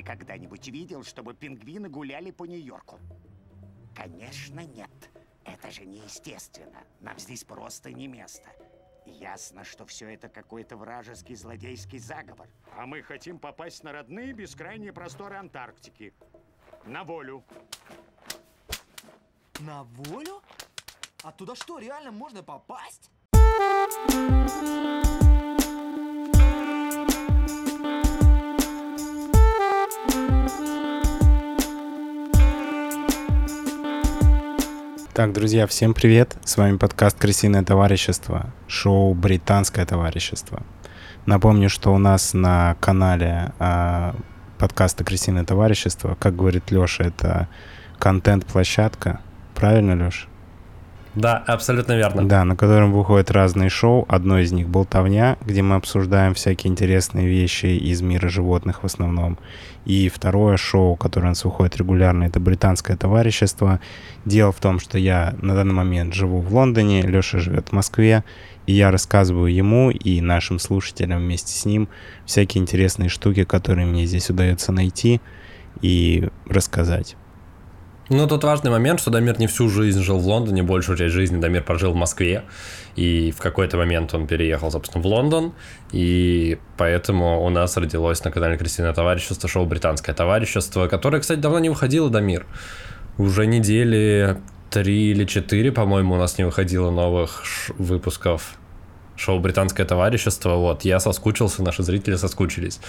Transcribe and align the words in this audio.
ты 0.00 0.06
когда-нибудь 0.06 0.66
видел, 0.68 1.04
чтобы 1.04 1.34
пингвины 1.34 1.90
гуляли 1.90 2.30
по 2.30 2.46
Нью-Йорку? 2.46 2.98
Конечно, 3.94 4.60
нет. 4.60 4.90
Это 5.44 5.70
же 5.70 5.84
неестественно. 5.84 6.78
Нам 7.00 7.18
здесь 7.18 7.44
просто 7.44 7.92
не 7.92 8.08
место. 8.08 8.48
Ясно, 9.04 9.62
что 9.62 9.84
все 9.84 10.08
это 10.08 10.30
какой-то 10.30 10.78
вражеский 10.78 11.34
злодейский 11.34 11.98
заговор. 11.98 12.48
А 12.78 12.86
мы 12.86 13.02
хотим 13.02 13.38
попасть 13.38 13.84
на 13.84 13.92
родные 13.92 14.32
бескрайние 14.32 14.92
просторы 14.94 15.36
Антарктики. 15.36 16.14
На 16.86 17.04
волю. 17.04 17.44
На 19.58 19.82
волю? 19.84 20.40
А 21.22 21.32
туда 21.32 21.54
что, 21.54 21.78
реально 21.78 22.10
можно 22.10 22.42
попасть? 22.42 23.10
Так, 35.20 35.34
друзья, 35.34 35.66
всем 35.66 35.92
привет! 35.92 36.38
С 36.46 36.56
вами 36.56 36.78
подкаст 36.78 37.18
«Крысиное 37.18 37.62
товарищество», 37.62 38.54
шоу 38.66 39.12
«Британское 39.12 39.84
товарищество». 39.84 40.62
Напомню, 41.26 41.68
что 41.68 41.92
у 41.92 41.98
нас 41.98 42.32
на 42.32 42.74
канале 42.80 43.52
э, 43.58 44.14
подкаста 44.56 45.04
«Крысиное 45.04 45.44
товарищество», 45.44 46.16
как 46.18 46.36
говорит 46.36 46.70
Леша, 46.70 47.04
это 47.04 47.48
контент-площадка. 47.98 49.20
Правильно, 49.54 49.92
Леша? 49.92 50.26
Да, 51.14 51.38
абсолютно 51.38 51.96
верно. 51.96 52.24
Да, 52.26 52.44
на 52.44 52.56
котором 52.56 52.92
выходят 52.92 53.30
разные 53.30 53.68
шоу. 53.68 54.04
Одно 54.08 54.38
из 54.38 54.52
них 54.52 54.68
«Болтовня», 54.68 55.36
где 55.44 55.60
мы 55.62 55.74
обсуждаем 55.74 56.34
всякие 56.34 56.70
интересные 56.70 57.26
вещи 57.26 57.66
из 57.66 58.00
мира 58.00 58.28
животных 58.28 58.82
в 58.82 58.86
основном. 58.86 59.38
И 59.84 60.08
второе 60.08 60.56
шоу, 60.56 60.94
которое 60.94 61.26
у 61.26 61.28
нас 61.30 61.44
выходит 61.44 61.76
регулярно, 61.76 62.24
это 62.24 62.38
«Британское 62.38 62.96
товарищество». 62.96 63.80
Дело 64.24 64.52
в 64.52 64.60
том, 64.60 64.78
что 64.78 64.98
я 64.98 65.34
на 65.42 65.54
данный 65.54 65.74
момент 65.74 66.14
живу 66.14 66.40
в 66.40 66.54
Лондоне, 66.54 67.02
Леша 67.02 67.38
живет 67.38 67.68
в 67.68 67.72
Москве, 67.72 68.22
и 68.66 68.72
я 68.72 68.90
рассказываю 68.92 69.52
ему 69.52 69.90
и 69.90 70.20
нашим 70.20 70.58
слушателям 70.58 71.20
вместе 71.20 71.52
с 71.52 71.64
ним 71.64 71.88
всякие 72.24 72.62
интересные 72.62 73.08
штуки, 73.08 73.44
которые 73.44 73.86
мне 73.86 74.06
здесь 74.06 74.30
удается 74.30 74.70
найти 74.70 75.20
и 75.80 76.28
рассказать. 76.46 77.16
Ну, 78.10 78.26
тут 78.26 78.42
важный 78.42 78.72
момент, 78.72 78.98
что 78.98 79.12
Дамир 79.12 79.38
не 79.38 79.46
всю 79.46 79.68
жизнь 79.68 80.02
жил 80.02 80.18
в 80.18 80.26
Лондоне, 80.26 80.64
большую 80.64 80.98
часть 80.98 81.14
жизни 81.14 81.40
Дамир 81.40 81.62
прожил 81.62 81.92
в 81.92 81.94
Москве, 81.94 82.42
и 82.96 83.30
в 83.30 83.40
какой-то 83.40 83.76
момент 83.76 84.12
он 84.14 84.26
переехал, 84.26 84.72
собственно, 84.72 85.00
в 85.00 85.06
Лондон, 85.06 85.52
и 85.92 86.58
поэтому 86.76 87.44
у 87.44 87.50
нас 87.50 87.76
родилось 87.76 88.24
на 88.24 88.32
канале 88.32 88.58
Кристина 88.58 88.92
Товарищество 88.92 89.48
шоу 89.48 89.64
«Британское 89.64 90.12
товарищество», 90.12 90.88
которое, 90.88 91.20
кстати, 91.20 91.38
давно 91.38 91.60
не 91.60 91.68
выходило, 91.68 92.10
Дамир. 92.10 92.46
Уже 93.16 93.46
недели 93.46 94.38
три 94.70 95.12
или 95.12 95.24
четыре, 95.24 95.70
по-моему, 95.70 96.16
у 96.16 96.18
нас 96.18 96.36
не 96.36 96.42
выходило 96.42 96.90
новых 96.90 97.44
выпусков 97.78 98.56
шоу 99.20 99.38
«Британское 99.38 99.86
товарищество». 99.86 100.56
Вот, 100.56 100.84
я 100.84 101.00
соскучился, 101.00 101.62
наши 101.62 101.82
зрители 101.82 102.16
соскучились. 102.16 102.80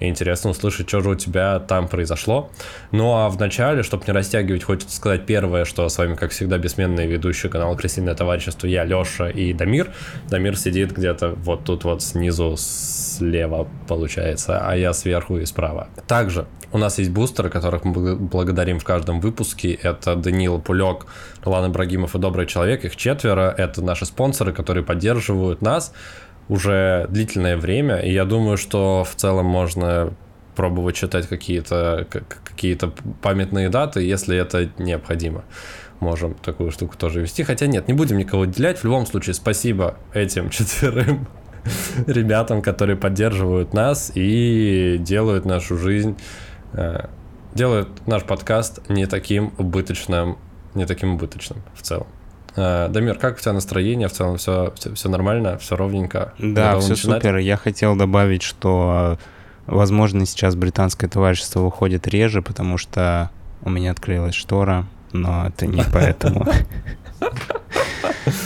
И 0.00 0.08
интересно 0.08 0.50
услышать, 0.50 0.88
что 0.88 1.00
же 1.00 1.10
у 1.10 1.14
тебя 1.14 1.60
там 1.60 1.88
произошло. 1.88 2.50
Ну 2.92 3.12
а 3.12 3.28
в 3.28 3.38
начале, 3.38 3.82
чтобы 3.82 4.04
не 4.06 4.12
растягивать, 4.12 4.64
хочется 4.64 4.96
сказать 4.96 5.26
первое, 5.26 5.64
что 5.64 5.88
с 5.88 5.98
вами, 5.98 6.14
как 6.14 6.32
всегда, 6.32 6.58
бессменные 6.58 7.06
ведущие 7.06 7.50
канала 7.50 7.74
«Крысиное 7.76 8.14
товарищество». 8.14 8.66
Я, 8.66 8.84
Леша 8.84 9.30
и 9.30 9.52
Дамир. 9.52 9.92
Дамир 10.28 10.56
сидит 10.56 10.92
где-то 10.92 11.30
вот 11.30 11.64
тут 11.64 11.84
вот 11.84 12.02
снизу 12.02 12.56
слева, 12.58 13.68
получается, 13.88 14.60
а 14.66 14.76
я 14.76 14.92
сверху 14.92 15.38
и 15.38 15.46
справа. 15.46 15.88
Также 16.06 16.46
у 16.72 16.78
нас 16.78 16.98
есть 16.98 17.10
бустеры, 17.10 17.48
которых 17.48 17.84
мы 17.84 18.16
благодарим 18.16 18.78
в 18.78 18.84
каждом 18.84 19.20
выпуске. 19.20 19.72
Это 19.72 20.16
Данил 20.16 20.60
Пулек, 20.60 21.06
Ролан 21.42 21.70
Ибрагимов 21.70 22.14
и 22.14 22.18
Добрый 22.18 22.46
Человек. 22.46 22.84
Их 22.84 22.96
четверо. 22.96 23.54
Это 23.56 23.82
наши 23.82 24.04
спонсоры, 24.04 24.52
которые 24.52 24.84
поддерживают 24.84 25.62
нас 25.62 25.75
уже 26.48 27.06
длительное 27.08 27.56
время. 27.56 27.96
И 27.96 28.12
я 28.12 28.24
думаю, 28.24 28.56
что 28.56 29.04
в 29.04 29.14
целом 29.16 29.46
можно 29.46 30.12
пробовать 30.54 30.96
читать 30.96 31.28
какие-то 31.28 32.06
какие 32.10 32.78
памятные 33.20 33.68
даты, 33.68 34.02
если 34.02 34.36
это 34.36 34.70
необходимо. 34.78 35.44
Можем 36.00 36.34
такую 36.34 36.70
штуку 36.70 36.96
тоже 36.96 37.22
вести. 37.22 37.42
Хотя 37.42 37.66
нет, 37.66 37.88
не 37.88 37.94
будем 37.94 38.18
никого 38.18 38.42
отделять. 38.42 38.78
В 38.78 38.84
любом 38.84 39.06
случае, 39.06 39.34
спасибо 39.34 39.96
этим 40.14 40.50
четверым 40.50 41.26
ребятам, 42.06 42.62
которые 42.62 42.96
поддерживают 42.96 43.74
нас 43.74 44.12
и 44.14 44.98
делают 45.00 45.44
нашу 45.44 45.76
жизнь 45.76 46.16
Э, 46.76 47.06
делают 47.54 48.06
наш 48.06 48.24
подкаст 48.24 48.88
не 48.90 49.06
таким 49.06 49.52
убыточным, 49.56 50.36
не 50.74 50.84
таким 50.84 51.14
убыточным 51.14 51.62
в 51.74 51.82
целом. 51.82 52.06
Э, 52.56 52.88
Дамир, 52.88 53.16
как 53.18 53.36
у 53.36 53.40
тебя 53.40 53.52
настроение? 53.52 54.08
В 54.08 54.12
целом 54.12 54.38
все, 54.38 54.72
все, 54.76 54.94
все 54.94 55.08
нормально, 55.08 55.58
все 55.58 55.76
ровненько? 55.76 56.32
Да, 56.38 56.70
Готов 56.70 56.82
все 56.84 56.90
начинать? 56.92 57.22
супер. 57.22 57.36
Я 57.36 57.56
хотел 57.56 57.96
добавить, 57.96 58.42
что, 58.42 59.18
возможно, 59.66 60.24
сейчас 60.26 60.56
британское 60.56 61.08
товарищество 61.08 61.60
выходит 61.60 62.08
реже, 62.08 62.42
потому 62.42 62.78
что 62.78 63.30
у 63.62 63.70
меня 63.70 63.90
открылась 63.90 64.34
штора, 64.34 64.86
но 65.12 65.46
это 65.48 65.66
не 65.66 65.82
поэтому. 65.92 66.46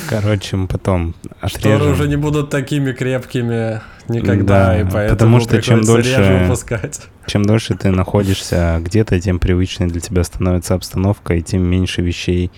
Короче, 0.09 0.57
мы 0.57 0.67
потом 0.67 1.15
отрежем. 1.41 1.79
Шторы 1.79 1.91
уже 1.93 2.09
не 2.09 2.17
будут 2.17 2.51
такими 2.51 2.93
крепкими 2.93 3.81
никогда, 4.09 4.67
да, 4.67 4.81
и 4.81 4.85
поэтому 4.85 5.09
потому 5.17 5.41
что 5.41 5.63
чем 5.63 5.83
дольше, 5.83 6.41
выпускать. 6.43 7.01
чем 7.27 7.45
дольше 7.45 7.75
ты 7.75 7.91
находишься 7.91 8.79
где-то, 8.81 9.19
тем 9.21 9.39
привычнее 9.39 9.89
для 9.89 10.01
тебя 10.01 10.25
становится 10.25 10.75
обстановка, 10.75 11.35
и 11.35 11.43
тем 11.43 11.63
меньше 11.63 12.03
вещей 12.03 12.51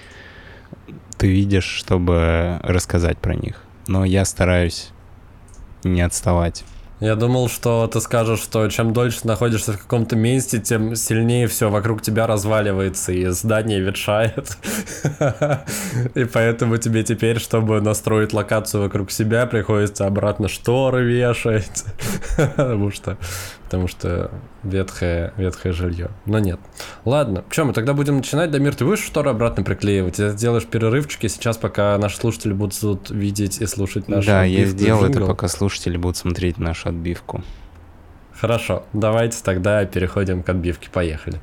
ты 1.23 1.29
видишь, 1.29 1.67
чтобы 1.67 2.59
рассказать 2.65 3.17
про 3.17 3.37
них. 3.37 3.63
Но 3.87 4.05
я 4.05 4.25
стараюсь 4.25 4.91
не 5.85 6.01
отставать. 6.01 6.65
Я 6.99 7.15
думал, 7.15 7.49
что 7.49 7.87
ты 7.87 8.01
скажешь, 8.01 8.41
что 8.41 8.69
чем 8.69 8.93
дольше 8.93 9.21
находишься 9.25 9.73
в 9.73 9.79
каком-то 9.79 10.17
месте, 10.17 10.59
тем 10.59 10.97
сильнее 10.97 11.47
все 11.47 11.71
вокруг 11.71 12.03
тебя 12.03 12.27
разваливается 12.27 13.13
и 13.13 13.27
здание 13.27 13.79
ветшает. 13.79 14.57
И 16.17 16.25
поэтому 16.25 16.77
тебе 16.79 17.05
теперь, 17.05 17.39
чтобы 17.39 17.81
настроить 17.81 18.33
локацию 18.33 18.83
вокруг 18.83 19.13
себя, 19.13 19.47
приходится 19.47 20.09
обратно 20.09 20.49
шторы 20.49 21.05
вешать. 21.05 21.85
Потому 22.37 22.91
что 22.91 23.19
потому 23.73 23.89
что 23.89 24.31
ветхое, 24.63 25.33
ветхое 25.39 25.73
жилье. 25.73 26.11
Но 26.27 26.39
нет. 26.39 26.61
Ладно, 27.07 27.43
что, 27.49 27.65
мы 27.65 27.73
тогда 27.73 27.95
будем 27.95 28.19
начинать. 28.19 28.51
Дамир, 28.51 28.75
ты 28.75 28.85
будешь 28.85 29.03
шторы 29.03 29.31
обратно 29.31 29.65
приклеивать? 29.65 30.17
Ты 30.17 30.29
сделаешь 30.29 30.67
перерывчики 30.67 31.27
сейчас, 31.27 31.57
пока 31.57 31.97
наши 31.97 32.19
слушатели 32.19 32.53
будут 32.53 33.09
видеть 33.09 33.63
и 33.63 33.67
слушать 33.67 34.09
нашу 34.09 34.27
Да, 34.27 34.45
я 34.45 34.67
сделал 34.67 35.05
это, 35.05 35.25
пока 35.25 35.49
слушатели 35.49 35.97
будут 35.97 36.19
смотреть 36.19 36.59
нашу 36.59 36.91
отбивку. 36.91 37.43
Хорошо, 38.39 38.85
давайте 38.93 39.39
тогда 39.43 39.83
переходим 39.87 40.43
к 40.43 40.49
отбивке. 40.51 40.91
Поехали. 40.91 41.41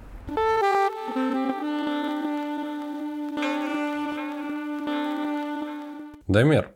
Дамир, 6.28 6.70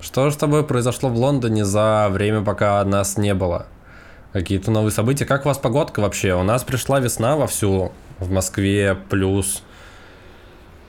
что 0.00 0.30
же 0.30 0.34
с 0.34 0.38
тобой 0.38 0.64
произошло 0.64 1.08
в 1.08 1.16
Лондоне 1.16 1.64
за 1.64 2.08
время, 2.10 2.42
пока 2.42 2.84
нас 2.84 3.16
не 3.16 3.34
было? 3.34 3.66
какие-то 4.32 4.70
новые 4.70 4.92
события. 4.92 5.24
Как 5.24 5.44
у 5.44 5.48
вас 5.48 5.58
погодка 5.58 6.00
вообще? 6.00 6.34
У 6.34 6.42
нас 6.42 6.64
пришла 6.64 7.00
весна 7.00 7.36
вовсю. 7.36 7.92
В 8.18 8.30
Москве 8.30 8.96
плюс 9.08 9.62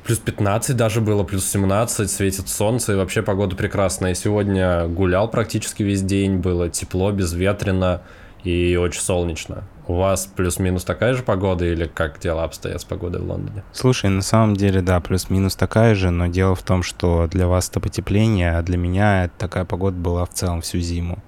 плюс 0.03 0.17
15 0.17 0.75
даже 0.75 1.01
было, 1.01 1.23
плюс 1.23 1.45
17, 1.45 2.09
светит 2.09 2.49
солнце, 2.49 2.93
и 2.93 2.95
вообще 2.95 3.21
погода 3.21 3.55
прекрасная. 3.55 4.15
Сегодня 4.15 4.87
гулял 4.87 5.29
практически 5.29 5.83
весь 5.83 6.01
день, 6.01 6.37
было 6.37 6.67
тепло, 6.69 7.11
безветренно 7.11 8.01
и 8.43 8.75
очень 8.75 9.01
солнечно. 9.01 9.65
У 9.89 9.95
вас 9.95 10.27
плюс-минус 10.27 10.85
такая 10.85 11.13
же 11.15 11.23
погода 11.23 11.65
или 11.65 11.85
как 11.85 12.19
дела 12.19 12.45
обстоят 12.45 12.79
с 12.79 12.85
погодой 12.85 13.21
в 13.21 13.27
Лондоне? 13.27 13.63
Слушай, 13.73 14.09
на 14.09 14.21
самом 14.21 14.55
деле, 14.55 14.81
да, 14.81 15.01
плюс-минус 15.01 15.57
такая 15.57 15.95
же, 15.95 16.09
но 16.11 16.27
дело 16.27 16.55
в 16.55 16.63
том, 16.63 16.83
что 16.83 17.27
для 17.27 17.47
вас 17.47 17.69
это 17.69 17.81
потепление, 17.81 18.57
а 18.57 18.61
для 18.61 18.77
меня 18.77 19.29
такая 19.37 19.65
погода 19.65 19.97
была 19.97 20.25
в 20.25 20.29
целом 20.29 20.61
всю 20.61 20.79
зиму 20.79 21.19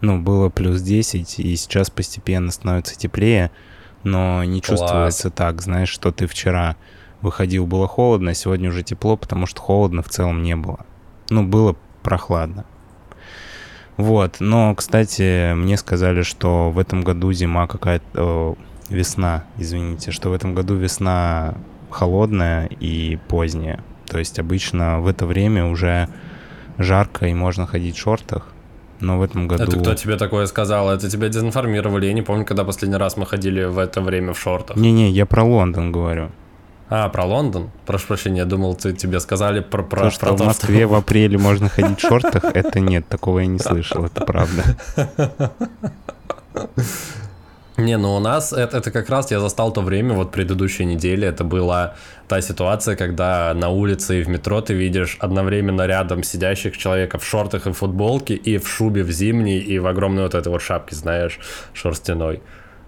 ну, 0.00 0.20
было 0.20 0.48
плюс 0.48 0.82
10, 0.82 1.40
и 1.40 1.56
сейчас 1.56 1.90
постепенно 1.90 2.50
становится 2.50 2.96
теплее, 2.96 3.50
но 4.04 4.44
не 4.44 4.60
Класс. 4.60 4.80
чувствуется 4.80 5.30
так, 5.30 5.62
знаешь, 5.62 5.88
что 5.88 6.12
ты 6.12 6.26
вчера 6.26 6.76
выходил, 7.22 7.66
было 7.66 7.88
холодно, 7.88 8.32
а 8.32 8.34
сегодня 8.34 8.68
уже 8.68 8.82
тепло, 8.82 9.16
потому 9.16 9.46
что 9.46 9.60
холодно 9.60 10.02
в 10.02 10.08
целом 10.08 10.42
не 10.42 10.54
было. 10.54 10.80
Ну, 11.30 11.44
было 11.44 11.76
прохладно. 12.02 12.64
Вот, 13.96 14.36
но, 14.40 14.74
кстати, 14.74 15.54
мне 15.54 15.76
сказали, 15.76 16.22
что 16.22 16.70
в 16.70 16.78
этом 16.78 17.02
году 17.02 17.32
зима 17.32 17.66
какая-то... 17.66 18.56
весна, 18.88 19.42
извините, 19.58 20.12
что 20.12 20.30
в 20.30 20.32
этом 20.32 20.54
году 20.54 20.76
весна 20.76 21.54
холодная 21.90 22.66
и 22.66 23.18
поздняя. 23.28 23.80
То 24.06 24.18
есть 24.18 24.38
обычно 24.38 25.00
в 25.00 25.08
это 25.08 25.26
время 25.26 25.66
уже 25.66 26.08
жарко 26.78 27.26
и 27.26 27.34
можно 27.34 27.66
ходить 27.66 27.96
в 27.96 28.00
шортах, 28.00 28.46
Но 29.00 29.18
в 29.18 29.22
этом 29.22 29.48
году... 29.48 29.64
Это 29.64 29.78
кто 29.78 29.94
тебе 29.94 30.16
такое 30.16 30.46
сказал? 30.46 30.90
Это 30.90 31.10
тебя 31.10 31.28
дезинформировали. 31.28 32.06
Я 32.06 32.12
не 32.12 32.22
помню, 32.22 32.44
когда 32.44 32.64
последний 32.64 32.96
раз 32.96 33.16
мы 33.16 33.26
ходили 33.26 33.64
в 33.64 33.78
это 33.78 34.00
время 34.00 34.32
в 34.32 34.38
шортах. 34.38 34.76
Не-не, 34.76 35.10
я 35.10 35.26
про 35.26 35.42
Лондон 35.42 35.92
говорю. 35.92 36.30
А, 36.88 37.08
про 37.08 37.24
Лондон? 37.24 37.70
Прошу 37.84 38.06
прощения, 38.06 38.38
я 38.38 38.44
думал, 38.44 38.74
ты, 38.76 38.92
тебе 38.92 39.18
сказали 39.20 39.60
про, 39.60 39.82
про, 39.82 40.02
То, 40.02 40.10
что 40.10 40.26
про 40.26 40.36
в 40.36 40.46
Москве 40.46 40.86
в 40.86 40.94
апреле 40.94 41.36
можно 41.36 41.68
ходить 41.68 41.98
в 41.98 42.00
шортах, 42.08 42.44
это 42.44 42.78
нет, 42.78 43.08
такого 43.08 43.40
я 43.40 43.46
не 43.46 43.58
слышал, 43.58 44.04
это 44.04 44.24
правда. 44.24 44.76
Не, 47.76 47.98
ну 47.98 48.16
у 48.16 48.20
нас 48.20 48.54
это, 48.54 48.78
это 48.78 48.90
как 48.90 49.10
раз 49.10 49.30
я 49.30 49.38
застал 49.38 49.70
то 49.70 49.82
время, 49.82 50.14
вот 50.14 50.32
предыдущей 50.32 50.86
неделе, 50.86 51.28
это 51.28 51.44
была 51.44 51.94
та 52.26 52.40
ситуация, 52.40 52.96
когда 52.96 53.52
на 53.52 53.68
улице 53.68 54.20
и 54.20 54.22
в 54.22 54.28
метро 54.28 54.62
ты 54.62 54.72
видишь 54.72 55.18
одновременно 55.20 55.86
рядом 55.86 56.22
сидящих 56.22 56.78
человека 56.78 57.18
в 57.18 57.24
шортах 57.26 57.66
и 57.66 57.72
футболке, 57.72 58.34
и 58.34 58.56
в 58.56 58.66
шубе 58.66 59.02
в 59.02 59.10
зимней, 59.10 59.58
и 59.58 59.78
в 59.78 59.86
огромной 59.86 60.22
вот 60.22 60.34
этой 60.34 60.48
вот 60.48 60.62
шапке, 60.62 60.96
знаешь, 60.96 61.38
шерстяной. 61.74 62.40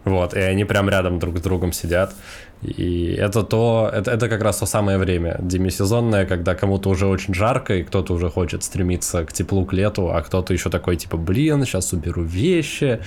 Вот, 0.05 0.33
и 0.33 0.41
они 0.41 0.65
прям 0.65 0.89
рядом 0.89 1.19
друг 1.19 1.39
с 1.39 1.43
другом 1.43 1.73
сидят. 1.73 2.15
И 2.63 3.15
это 3.19 3.45
то, 3.45 3.91
это, 3.93 4.11
это 4.11 4.29
как 4.29 4.43
раз 4.43 4.59
то 4.59 4.67
самое 4.67 4.99
время, 4.99 5.37
демисезонное, 5.41 6.27
когда 6.27 6.55
кому-то 6.55 6.91
уже 6.91 7.07
очень 7.07 7.35
жарко, 7.35 7.75
и 7.75 7.85
кто-то 7.85 8.15
уже 8.15 8.31
хочет 8.31 8.65
стремиться 8.65 9.25
к 9.25 9.33
теплу, 9.33 9.65
к 9.65 9.73
лету, 9.73 10.11
а 10.11 10.23
кто-то 10.23 10.53
еще 10.53 10.69
такой, 10.71 10.97
типа, 10.97 11.17
блин, 11.17 11.65
сейчас 11.65 11.93
уберу 11.93 12.23
вещи, 12.23 13.01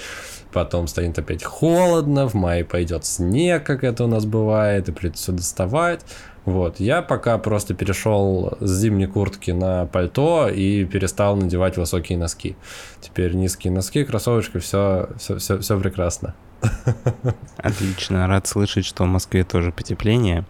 потом 0.51 0.87
станет 0.87 1.17
опять 1.17 1.43
холодно, 1.43 2.27
в 2.27 2.33
мае 2.33 2.63
пойдет 2.63 3.05
снег, 3.05 3.63
как 3.63 3.83
это 3.83 4.03
у 4.03 4.07
нас 4.07 4.25
бывает, 4.25 4.89
и 4.89 4.91
придется 4.91 5.23
все 5.23 5.31
доставать. 5.31 6.01
Вот, 6.45 6.79
я 6.79 7.03
пока 7.03 7.37
просто 7.37 7.75
перешел 7.75 8.57
с 8.59 8.79
зимней 8.79 9.05
куртки 9.05 9.51
на 9.51 9.85
пальто 9.85 10.49
и 10.49 10.85
перестал 10.85 11.35
надевать 11.35 11.77
высокие 11.77 12.17
носки. 12.17 12.55
Теперь 12.99 13.35
низкие 13.35 13.71
носки, 13.71 14.03
кроссовочки, 14.03 14.57
все, 14.57 15.09
все, 15.19 15.37
все, 15.37 15.59
все 15.59 15.79
прекрасно. 15.79 16.33
Отлично, 17.57 18.27
рад 18.27 18.47
слышать, 18.47 18.85
что 18.85 19.03
в 19.03 19.07
Москве 19.07 19.43
тоже 19.43 19.71
потепление. 19.71 20.45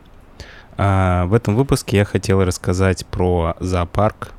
А, 0.77 1.25
в 1.25 1.33
этом 1.33 1.55
выпуске 1.55 1.97
я 1.97 2.05
хотел 2.05 2.43
рассказать 2.43 3.05
про 3.05 3.57
зоопарк. 3.59 4.31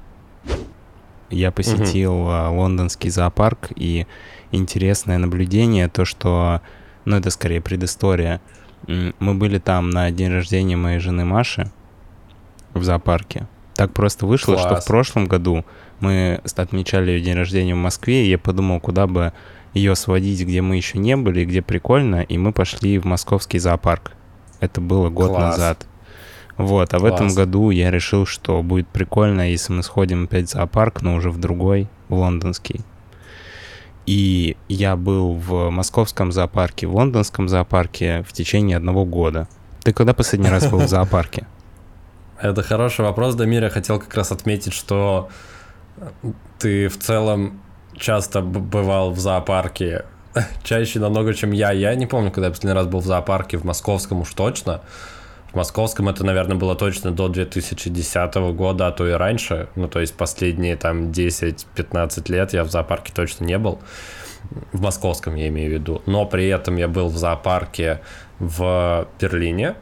Я 1.28 1.50
посетил 1.50 2.14
угу. 2.22 2.56
лондонский 2.56 3.10
зоопарк 3.10 3.68
и 3.76 4.06
интересное 4.52 5.18
наблюдение, 5.18 5.88
то, 5.88 6.04
что, 6.04 6.60
ну, 7.04 7.16
это 7.16 7.30
скорее 7.30 7.60
предыстория. 7.60 8.40
Мы 8.86 9.34
были 9.34 9.58
там 9.58 9.90
на 9.90 10.10
день 10.10 10.30
рождения 10.30 10.76
моей 10.76 10.98
жены 10.98 11.24
Маши 11.24 11.70
в 12.74 12.82
зоопарке. 12.82 13.46
Так 13.74 13.92
просто 13.92 14.26
вышло, 14.26 14.54
Класс. 14.54 14.66
что 14.66 14.80
в 14.80 14.84
прошлом 14.86 15.26
году 15.26 15.64
мы 16.00 16.40
отмечали 16.56 17.12
ее 17.12 17.20
день 17.20 17.36
рождения 17.36 17.74
в 17.74 17.78
Москве, 17.78 18.26
и 18.26 18.30
я 18.30 18.38
подумал, 18.38 18.80
куда 18.80 19.06
бы 19.06 19.32
ее 19.72 19.94
сводить, 19.94 20.42
где 20.42 20.60
мы 20.60 20.76
еще 20.76 20.98
не 20.98 21.16
были, 21.16 21.44
где 21.44 21.62
прикольно, 21.62 22.22
и 22.22 22.36
мы 22.36 22.52
пошли 22.52 22.98
в 22.98 23.04
московский 23.04 23.58
зоопарк. 23.58 24.12
Это 24.60 24.80
было 24.80 25.08
год 25.08 25.28
Класс. 25.30 25.56
назад. 25.56 25.86
Вот, 26.58 26.92
а 26.92 26.98
Класс. 26.98 27.02
в 27.02 27.14
этом 27.14 27.34
году 27.34 27.70
я 27.70 27.90
решил, 27.90 28.26
что 28.26 28.62
будет 28.62 28.86
прикольно, 28.88 29.50
если 29.50 29.72
мы 29.72 29.82
сходим 29.82 30.24
опять 30.24 30.48
в 30.48 30.52
зоопарк, 30.52 31.00
но 31.02 31.14
уже 31.14 31.30
в 31.30 31.38
другой, 31.38 31.88
в 32.08 32.14
лондонский. 32.14 32.82
И 34.06 34.56
я 34.68 34.96
был 34.96 35.34
в 35.34 35.70
московском 35.70 36.32
зоопарке, 36.32 36.86
в 36.86 36.94
лондонском 36.94 37.48
зоопарке 37.48 38.24
в 38.28 38.32
течение 38.32 38.76
одного 38.76 39.04
года. 39.04 39.48
Ты 39.84 39.92
когда 39.92 40.12
последний 40.12 40.48
раз 40.48 40.66
был 40.66 40.80
в 40.80 40.88
зоопарке? 40.88 41.46
Это 42.40 42.62
хороший 42.62 43.04
вопрос, 43.04 43.34
Дамир. 43.34 43.62
Я 43.62 43.70
хотел 43.70 44.00
как 44.00 44.14
раз 44.14 44.32
отметить, 44.32 44.72
что 44.72 45.28
ты 46.58 46.88
в 46.88 46.98
целом 46.98 47.60
часто 47.96 48.40
бывал 48.40 49.12
в 49.12 49.20
зоопарке. 49.20 50.04
Чаще 50.64 50.98
намного, 50.98 51.34
чем 51.34 51.52
я. 51.52 51.70
Я 51.70 51.94
не 51.94 52.06
помню, 52.06 52.30
когда 52.30 52.46
я 52.46 52.52
последний 52.52 52.74
раз 52.74 52.86
был 52.86 53.00
в 53.00 53.06
зоопарке, 53.06 53.58
в 53.58 53.64
московском 53.64 54.20
уж 54.20 54.32
точно. 54.34 54.80
В 55.52 55.54
московском 55.54 56.08
это, 56.08 56.24
наверное, 56.24 56.56
было 56.56 56.74
точно 56.74 57.10
до 57.10 57.28
2010 57.28 58.34
года, 58.54 58.86
а 58.86 58.92
то 58.92 59.06
и 59.06 59.12
раньше. 59.12 59.68
Ну, 59.74 59.86
то 59.86 60.00
есть 60.00 60.14
последние 60.14 60.76
там 60.76 61.10
10-15 61.10 62.32
лет 62.32 62.54
я 62.54 62.64
в 62.64 62.70
зоопарке 62.70 63.12
точно 63.14 63.44
не 63.44 63.58
был. 63.58 63.78
В 64.72 64.80
московском 64.80 65.34
я 65.34 65.48
имею 65.48 65.70
в 65.70 65.74
виду. 65.74 66.02
Но 66.06 66.24
при 66.24 66.48
этом 66.48 66.76
я 66.76 66.88
был 66.88 67.08
в 67.08 67.18
зоопарке 67.18 68.00
в 68.38 69.06
Берлине. 69.20 69.74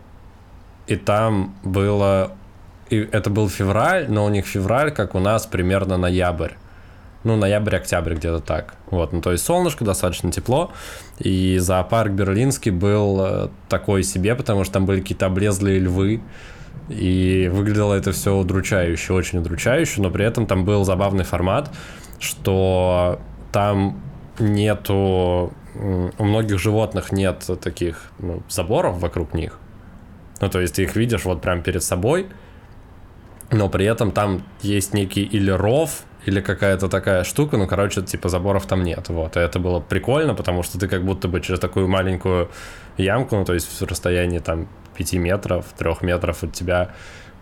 И 0.89 0.97
там 0.97 1.55
было... 1.63 2.33
И 2.89 2.99
это 2.99 3.31
был 3.31 3.49
февраль, 3.49 4.07
но 4.11 4.25
у 4.25 4.29
них 4.29 4.47
февраль, 4.47 4.91
как 4.91 5.15
у 5.15 5.21
нас, 5.21 5.47
примерно 5.47 5.97
ноябрь 5.97 6.55
ну, 7.25 7.37
ноябрь-октябрь 7.37 8.15
где-то 8.15 8.41
так. 8.41 8.75
Вот, 8.91 9.13
ну, 9.13 9.21
то 9.21 9.33
есть 9.33 9.45
солнышко, 9.45 9.85
достаточно 9.85 10.33
тепло, 10.33 10.73
и 11.19 11.59
зоопарк 11.59 12.13
берлинский 12.13 12.71
был 12.71 13.21
э, 13.21 13.49
такой 13.69 14.03
себе, 14.03 14.35
потому 14.35 14.65
что 14.65 14.75
там 14.75 14.87
были 14.87 15.01
какие-то 15.01 15.27
облезлые 15.27 15.79
львы, 15.79 16.23
и 16.89 17.51
выглядело 17.53 17.95
это 17.95 18.13
все 18.13 18.35
удручающе, 18.35 19.13
очень 19.13 19.39
удручающе, 19.39 20.01
но 20.01 20.11
при 20.11 20.25
этом 20.25 20.47
там 20.47 20.65
был 20.65 20.85
забавный 20.85 21.25
формат, 21.25 21.71
что 22.19 23.21
там 23.53 24.03
нету, 24.39 25.53
у 25.75 26.25
многих 26.25 26.59
животных 26.59 27.13
нет 27.13 27.49
таких 27.63 28.11
ну, 28.19 28.43
заборов 28.49 28.99
вокруг 28.99 29.35
них, 29.35 29.59
ну, 30.41 30.49
то 30.49 30.61
есть 30.61 30.77
ты 30.77 30.83
их 30.83 30.97
видишь 30.97 31.25
вот 31.27 31.43
прям 31.43 31.63
перед 31.63 31.83
собой, 31.83 32.29
но 33.51 33.69
при 33.69 33.85
этом 33.85 34.11
там 34.11 34.43
есть 34.63 34.95
некий 34.95 35.23
или 35.23 35.51
ров, 35.51 36.05
или 36.27 36.41
какая-то 36.41 36.89
такая 36.89 37.25
штука, 37.25 37.57
ну, 37.57 37.67
короче, 37.67 38.03
типа 38.03 38.29
заборов 38.29 38.67
там 38.67 38.83
нет, 38.83 39.09
вот, 39.09 39.37
и 39.37 39.41
это 39.41 39.59
было 39.59 39.81
прикольно, 39.81 40.35
потому 40.35 40.63
что 40.63 40.79
ты 40.79 40.89
как 40.89 41.05
будто 41.05 41.29
бы 41.29 41.41
через 41.41 41.61
такую 41.61 41.89
маленькую 41.89 42.51
ямку, 42.97 43.37
ну, 43.37 43.45
то 43.45 43.55
есть 43.55 43.69
в 43.69 43.87
расстоянии 43.87 44.39
там 44.39 44.69
5 44.97 45.15
метров, 45.15 45.67
3 45.79 45.95
метров 46.03 46.43
от 46.43 46.53
тебя 46.53 46.91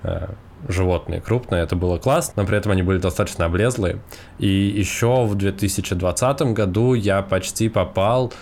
э, 0.03 0.29
животные 0.69 1.21
крупные, 1.21 1.63
это 1.63 1.77
было 1.77 1.99
классно, 1.99 2.43
но 2.43 2.49
при 2.49 2.57
этом 2.57 2.73
они 2.73 2.83
были 2.83 2.99
достаточно 2.99 3.47
облезлые, 3.47 3.99
и 4.39 4.49
еще 4.49 5.25
в 5.25 5.35
2020 5.35 6.43
году 6.53 6.95
я 6.95 7.23
почти 7.23 7.69
попал 7.69 8.33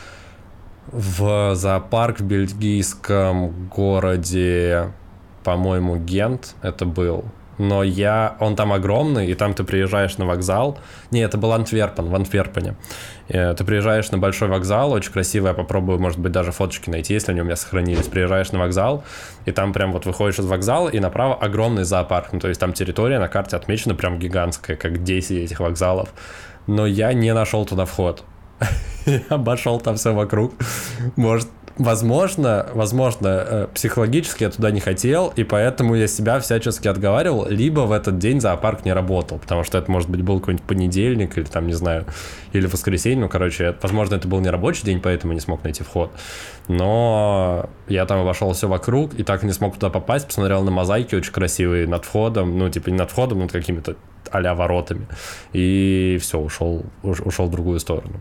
в 0.92 1.54
зоопарк 1.54 2.20
в 2.20 2.24
бельгийском 2.24 3.68
городе, 3.68 4.92
по-моему, 5.42 5.96
Гент 5.96 6.54
это 6.62 6.84
был, 6.84 7.24
но 7.58 7.82
я... 7.82 8.36
Он 8.40 8.56
там 8.56 8.72
огромный, 8.72 9.26
и 9.26 9.34
там 9.34 9.54
ты 9.54 9.64
приезжаешь 9.64 10.18
на 10.18 10.26
вокзал. 10.26 10.78
Не, 11.10 11.20
это 11.20 11.38
был 11.38 11.52
Антверпен, 11.52 12.08
в 12.08 12.14
Антверпене. 12.14 12.76
И 13.28 13.54
ты 13.56 13.64
приезжаешь 13.64 14.10
на 14.10 14.18
большой 14.18 14.48
вокзал, 14.48 14.92
очень 14.92 15.12
красиво, 15.12 15.48
я 15.48 15.54
попробую, 15.54 15.98
может 15.98 16.18
быть, 16.18 16.32
даже 16.32 16.52
фоточки 16.52 16.90
найти, 16.90 17.14
если 17.14 17.32
они 17.32 17.40
у 17.40 17.44
меня 17.44 17.56
сохранились. 17.56 18.06
Приезжаешь 18.06 18.52
на 18.52 18.58
вокзал, 18.58 19.04
и 19.46 19.52
там 19.52 19.72
прям 19.72 19.92
вот 19.92 20.06
выходишь 20.06 20.38
из 20.38 20.46
вокзала, 20.46 20.88
и 20.88 21.00
направо 21.00 21.34
огромный 21.34 21.84
зоопарк. 21.84 22.32
Ну, 22.32 22.40
то 22.40 22.48
есть 22.48 22.60
там 22.60 22.72
территория 22.72 23.18
на 23.18 23.28
карте 23.28 23.56
отмечена 23.56 23.94
прям 23.94 24.18
гигантская, 24.18 24.76
как 24.76 25.02
10 25.02 25.30
этих 25.32 25.60
вокзалов. 25.60 26.10
Но 26.66 26.86
я 26.86 27.12
не 27.12 27.32
нашел 27.32 27.64
туда 27.64 27.84
вход. 27.84 28.24
Я 29.06 29.22
обошел 29.28 29.80
там 29.80 29.96
все 29.96 30.12
вокруг. 30.12 30.54
Может, 31.16 31.48
возможно, 31.78 32.66
возможно, 32.74 33.28
э, 33.28 33.66
психологически 33.74 34.44
я 34.44 34.50
туда 34.50 34.70
не 34.70 34.80
хотел, 34.80 35.32
и 35.36 35.44
поэтому 35.44 35.94
я 35.94 36.06
себя 36.06 36.40
всячески 36.40 36.88
отговаривал, 36.88 37.46
либо 37.48 37.80
в 37.80 37.92
этот 37.92 38.18
день 38.18 38.40
зоопарк 38.40 38.84
не 38.84 38.92
работал, 38.92 39.38
потому 39.38 39.64
что 39.64 39.78
это, 39.78 39.90
может 39.90 40.08
быть, 40.08 40.22
был 40.22 40.40
какой-нибудь 40.40 40.66
понедельник, 40.66 41.36
или 41.36 41.44
там, 41.44 41.66
не 41.66 41.74
знаю, 41.74 42.06
или 42.52 42.66
воскресенье, 42.66 43.20
ну, 43.20 43.28
короче, 43.28 43.74
возможно, 43.82 44.14
это 44.14 44.26
был 44.26 44.40
не 44.40 44.48
рабочий 44.48 44.84
день, 44.84 45.00
поэтому 45.00 45.32
не 45.32 45.40
смог 45.40 45.62
найти 45.64 45.82
вход. 45.82 46.10
Но 46.68 47.68
я 47.88 48.06
там 48.06 48.20
обошел 48.20 48.52
все 48.52 48.68
вокруг, 48.68 49.14
и 49.14 49.22
так 49.22 49.42
не 49.42 49.52
смог 49.52 49.74
туда 49.74 49.90
попасть, 49.90 50.26
посмотрел 50.26 50.62
на 50.62 50.70
мозаики 50.70 51.14
очень 51.14 51.32
красивые 51.32 51.86
над 51.86 52.04
входом, 52.04 52.58
ну, 52.58 52.68
типа 52.70 52.90
не 52.90 52.96
над 52.96 53.10
входом, 53.10 53.40
но 53.40 53.48
какими-то 53.48 53.96
а 54.30 54.54
воротами, 54.54 55.06
и 55.52 56.18
все, 56.20 56.38
ушел, 56.38 56.84
ушел 57.02 57.46
в 57.46 57.50
другую 57.50 57.78
сторону. 57.78 58.20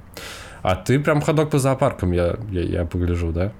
А 0.66 0.76
ты 0.76 1.00
прям 1.00 1.22
ходок 1.22 1.52
по 1.52 1.60
зоопаркам, 1.60 2.12
я, 2.12 2.38
я, 2.50 2.62
я 2.62 2.86
погляжу, 2.86 3.32
да? 3.32 3.52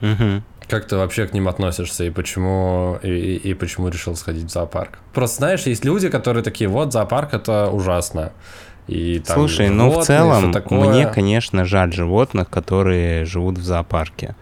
Угу. 0.00 0.42
Как 0.68 0.86
ты 0.86 0.94
вообще 0.94 1.26
к 1.26 1.34
ним 1.34 1.48
относишься 1.48 2.04
и 2.04 2.10
почему, 2.10 3.00
и, 3.02 3.08
и, 3.08 3.50
и 3.50 3.54
почему 3.54 3.88
решил 3.88 4.14
сходить 4.14 4.44
в 4.44 4.50
зоопарк? 4.50 5.00
Просто 5.12 5.38
знаешь, 5.38 5.62
есть 5.62 5.84
люди, 5.84 6.08
которые 6.08 6.44
такие, 6.44 6.70
вот 6.70 6.92
зоопарк 6.92 7.34
это 7.34 7.68
ужасно. 7.68 8.30
И 8.86 9.18
там 9.18 9.38
Слушай, 9.38 9.70
ну 9.70 9.90
в 9.90 10.04
целом 10.04 10.54
мне, 10.70 11.08
конечно, 11.08 11.64
жаль 11.64 11.92
животных, 11.92 12.48
которые 12.48 13.24
живут 13.24 13.58
в 13.58 13.64
зоопарке. 13.64 14.36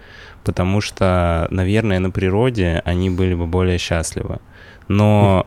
Потому 0.45 0.83
что, 0.83 1.49
наверное, 1.51 2.01
на 2.01 2.11
природе 2.11 2.83
они 2.85 3.09
были 3.09 3.33
бы 3.33 3.47
более 3.47 3.79
счастливы. 3.79 4.41
Но 4.89 5.47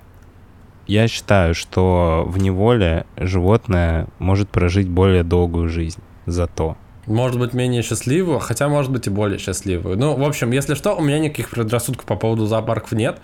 я 0.87 1.07
считаю, 1.07 1.53
что 1.53 2.23
в 2.27 2.39
неволе 2.39 3.05
животное 3.15 4.07
может 4.17 4.49
прожить 4.49 4.89
более 4.89 5.21
долгую 5.21 5.69
жизнь 5.69 6.01
зато. 6.25 6.77
Может 7.05 7.37
быть, 7.37 7.53
менее 7.53 7.81
счастливую, 7.81 8.39
хотя, 8.39 8.69
может 8.69 8.91
быть, 8.91 9.07
и 9.07 9.09
более 9.09 9.37
счастливую. 9.37 9.97
Ну, 9.97 10.15
в 10.15 10.23
общем, 10.23 10.51
если 10.51 10.73
что, 10.73 10.95
у 10.95 11.01
меня 11.01 11.19
никаких 11.19 11.49
предрассудков 11.49 12.05
по 12.05 12.15
поводу 12.15 12.45
зоопарков 12.45 12.93
нет. 12.93 13.19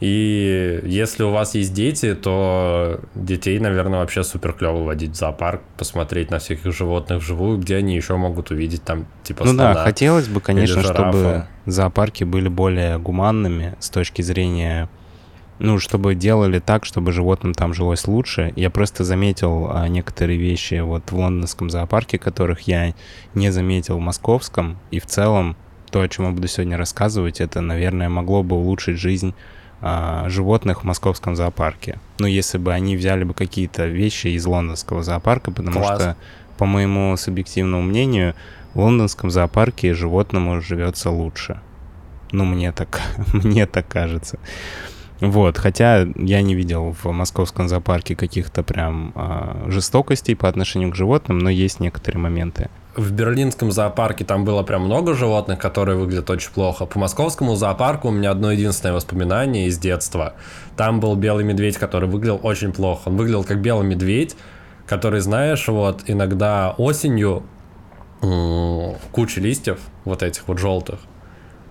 И 0.00 0.80
если 0.84 1.24
у 1.24 1.30
вас 1.30 1.56
есть 1.56 1.74
дети, 1.74 2.14
то 2.14 3.00
детей, 3.16 3.58
наверное, 3.58 3.98
вообще 3.98 4.22
супер 4.22 4.52
клево 4.52 4.84
водить 4.84 5.10
в 5.10 5.14
зоопарк, 5.16 5.62
посмотреть 5.76 6.30
на 6.30 6.38
всяких 6.38 6.72
животных 6.72 7.20
вживую, 7.20 7.58
где 7.58 7.76
они 7.76 7.96
еще 7.96 8.16
могут 8.16 8.52
увидеть 8.52 8.84
там 8.84 9.06
типа 9.24 9.44
Ну 9.44 9.54
да, 9.54 9.74
хотелось 9.74 10.28
бы, 10.28 10.40
конечно, 10.40 10.82
чтобы 10.82 11.46
зоопарки 11.66 12.22
были 12.22 12.48
более 12.48 12.98
гуманными 12.98 13.74
с 13.80 13.90
точки 13.90 14.22
зрения, 14.22 14.88
ну, 15.58 15.78
чтобы 15.78 16.14
делали 16.14 16.60
так, 16.60 16.84
чтобы 16.84 17.12
животным 17.12 17.54
там 17.54 17.74
жилось 17.74 18.06
лучше. 18.06 18.52
Я 18.56 18.70
просто 18.70 19.04
заметил 19.04 19.68
а, 19.70 19.88
некоторые 19.88 20.38
вещи 20.38 20.80
вот 20.80 21.10
в 21.10 21.16
лондонском 21.16 21.70
зоопарке, 21.70 22.18
которых 22.18 22.62
я 22.62 22.94
не 23.34 23.50
заметил 23.50 23.98
в 23.98 24.00
московском, 24.00 24.78
и 24.90 25.00
в 25.00 25.06
целом 25.06 25.56
то, 25.90 26.00
о 26.00 26.08
чем 26.08 26.26
я 26.26 26.30
буду 26.32 26.46
сегодня 26.48 26.76
рассказывать, 26.76 27.40
это, 27.40 27.60
наверное, 27.60 28.08
могло 28.08 28.42
бы 28.42 28.56
улучшить 28.56 28.98
жизнь 28.98 29.34
а, 29.80 30.28
животных 30.28 30.82
в 30.82 30.84
московском 30.84 31.34
зоопарке. 31.34 31.98
Ну, 32.18 32.26
если 32.26 32.58
бы 32.58 32.72
они 32.72 32.96
взяли 32.96 33.24
бы 33.24 33.34
какие-то 33.34 33.86
вещи 33.86 34.28
из 34.28 34.46
лондонского 34.46 35.02
зоопарка, 35.02 35.50
потому 35.50 35.80
Класс. 35.80 36.00
что, 36.00 36.16
по 36.56 36.66
моему 36.66 37.16
субъективному 37.16 37.82
мнению, 37.82 38.34
в 38.74 38.80
лондонском 38.80 39.30
зоопарке 39.30 39.94
животному 39.94 40.60
живется 40.60 41.10
лучше. 41.10 41.60
Ну, 42.30 42.44
мне 42.44 42.72
так, 42.72 43.00
мне 43.32 43.66
так 43.66 43.88
кажется. 43.88 44.38
Вот, 45.20 45.58
хотя 45.58 46.06
я 46.16 46.42
не 46.42 46.54
видел 46.54 46.94
в 47.02 47.10
московском 47.10 47.68
зоопарке 47.68 48.14
каких-то 48.14 48.62
прям 48.62 49.12
а, 49.16 49.64
жестокостей 49.66 50.36
по 50.36 50.48
отношению 50.48 50.92
к 50.92 50.94
животным, 50.94 51.38
но 51.38 51.50
есть 51.50 51.80
некоторые 51.80 52.20
моменты. 52.20 52.70
В 52.94 53.12
берлинском 53.12 53.72
зоопарке 53.72 54.24
там 54.24 54.44
было 54.44 54.62
прям 54.62 54.84
много 54.84 55.14
животных, 55.14 55.58
которые 55.58 55.96
выглядят 55.96 56.30
очень 56.30 56.50
плохо. 56.50 56.86
По 56.86 56.98
московскому 56.98 57.56
зоопарку 57.56 58.08
у 58.08 58.10
меня 58.10 58.30
одно 58.30 58.52
единственное 58.52 58.94
воспоминание 58.94 59.66
из 59.66 59.78
детства. 59.78 60.34
Там 60.76 61.00
был 61.00 61.14
белый 61.16 61.44
медведь, 61.44 61.78
который 61.78 62.08
выглядел 62.08 62.40
очень 62.42 62.72
плохо. 62.72 63.08
Он 63.08 63.16
выглядел 63.16 63.44
как 63.44 63.60
белый 63.60 63.86
медведь, 63.86 64.36
который, 64.86 65.20
знаешь, 65.20 65.68
вот 65.68 66.02
иногда 66.06 66.74
осенью 66.76 67.44
куча 69.12 69.40
листьев, 69.40 69.78
вот 70.04 70.22
этих 70.22 70.48
вот 70.48 70.58
желтых, 70.58 70.98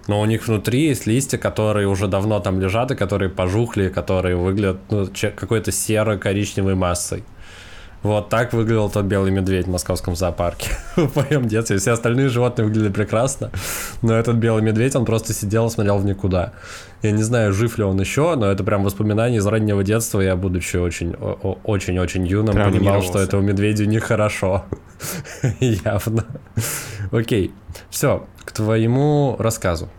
но 0.07 0.21
у 0.21 0.25
них 0.25 0.47
внутри 0.47 0.87
есть 0.87 1.05
листья, 1.05 1.37
которые 1.37 1.87
уже 1.87 2.07
давно 2.07 2.39
там 2.39 2.59
лежат, 2.59 2.91
и 2.91 2.95
которые 2.95 3.29
пожухли, 3.29 3.89
которые 3.89 4.35
выглядят 4.35 4.79
ну, 4.89 5.07
какой-то 5.35 5.71
серо-коричневой 5.71 6.75
массой. 6.75 7.23
Вот 8.03 8.29
так 8.29 8.53
выглядел 8.53 8.89
тот 8.89 9.05
белый 9.05 9.31
медведь 9.31 9.65
в 9.65 9.71
московском 9.71 10.15
зоопарке 10.15 10.69
в 10.95 11.15
моем 11.15 11.47
детстве. 11.47 11.77
Все 11.77 11.91
остальные 11.91 12.29
животные 12.29 12.65
выглядели 12.65 12.91
прекрасно, 12.91 13.51
но 14.03 14.13
этот 14.13 14.35
белый 14.35 14.61
медведь, 14.61 14.95
он 14.95 15.03
просто 15.03 15.33
сидел 15.33 15.67
и 15.67 15.69
смотрел 15.69 15.97
в 15.97 16.05
никуда. 16.05 16.53
Я 17.01 17.11
не 17.11 17.23
знаю, 17.23 17.53
жив 17.53 17.77
ли 17.77 17.83
он 17.83 17.99
еще, 17.99 18.35
но 18.35 18.51
это 18.51 18.63
прям 18.63 18.83
воспоминание 18.83 19.39
из 19.39 19.45
раннего 19.45 19.83
детства. 19.83 20.21
Я, 20.21 20.35
будучи 20.35 20.77
очень, 20.77 21.15
о- 21.15 21.37
о- 21.41 21.59
очень-очень 21.63 22.25
юным, 22.25 22.55
понимал, 22.55 23.01
что 23.01 23.19
этому 23.19 23.41
медведю 23.41 23.85
нехорошо. 23.87 24.65
Явно. 25.59 26.25
Окей, 27.11 27.51
все, 27.89 28.25
к 28.45 28.51
твоему 28.51 29.35
рассказу. 29.39 29.89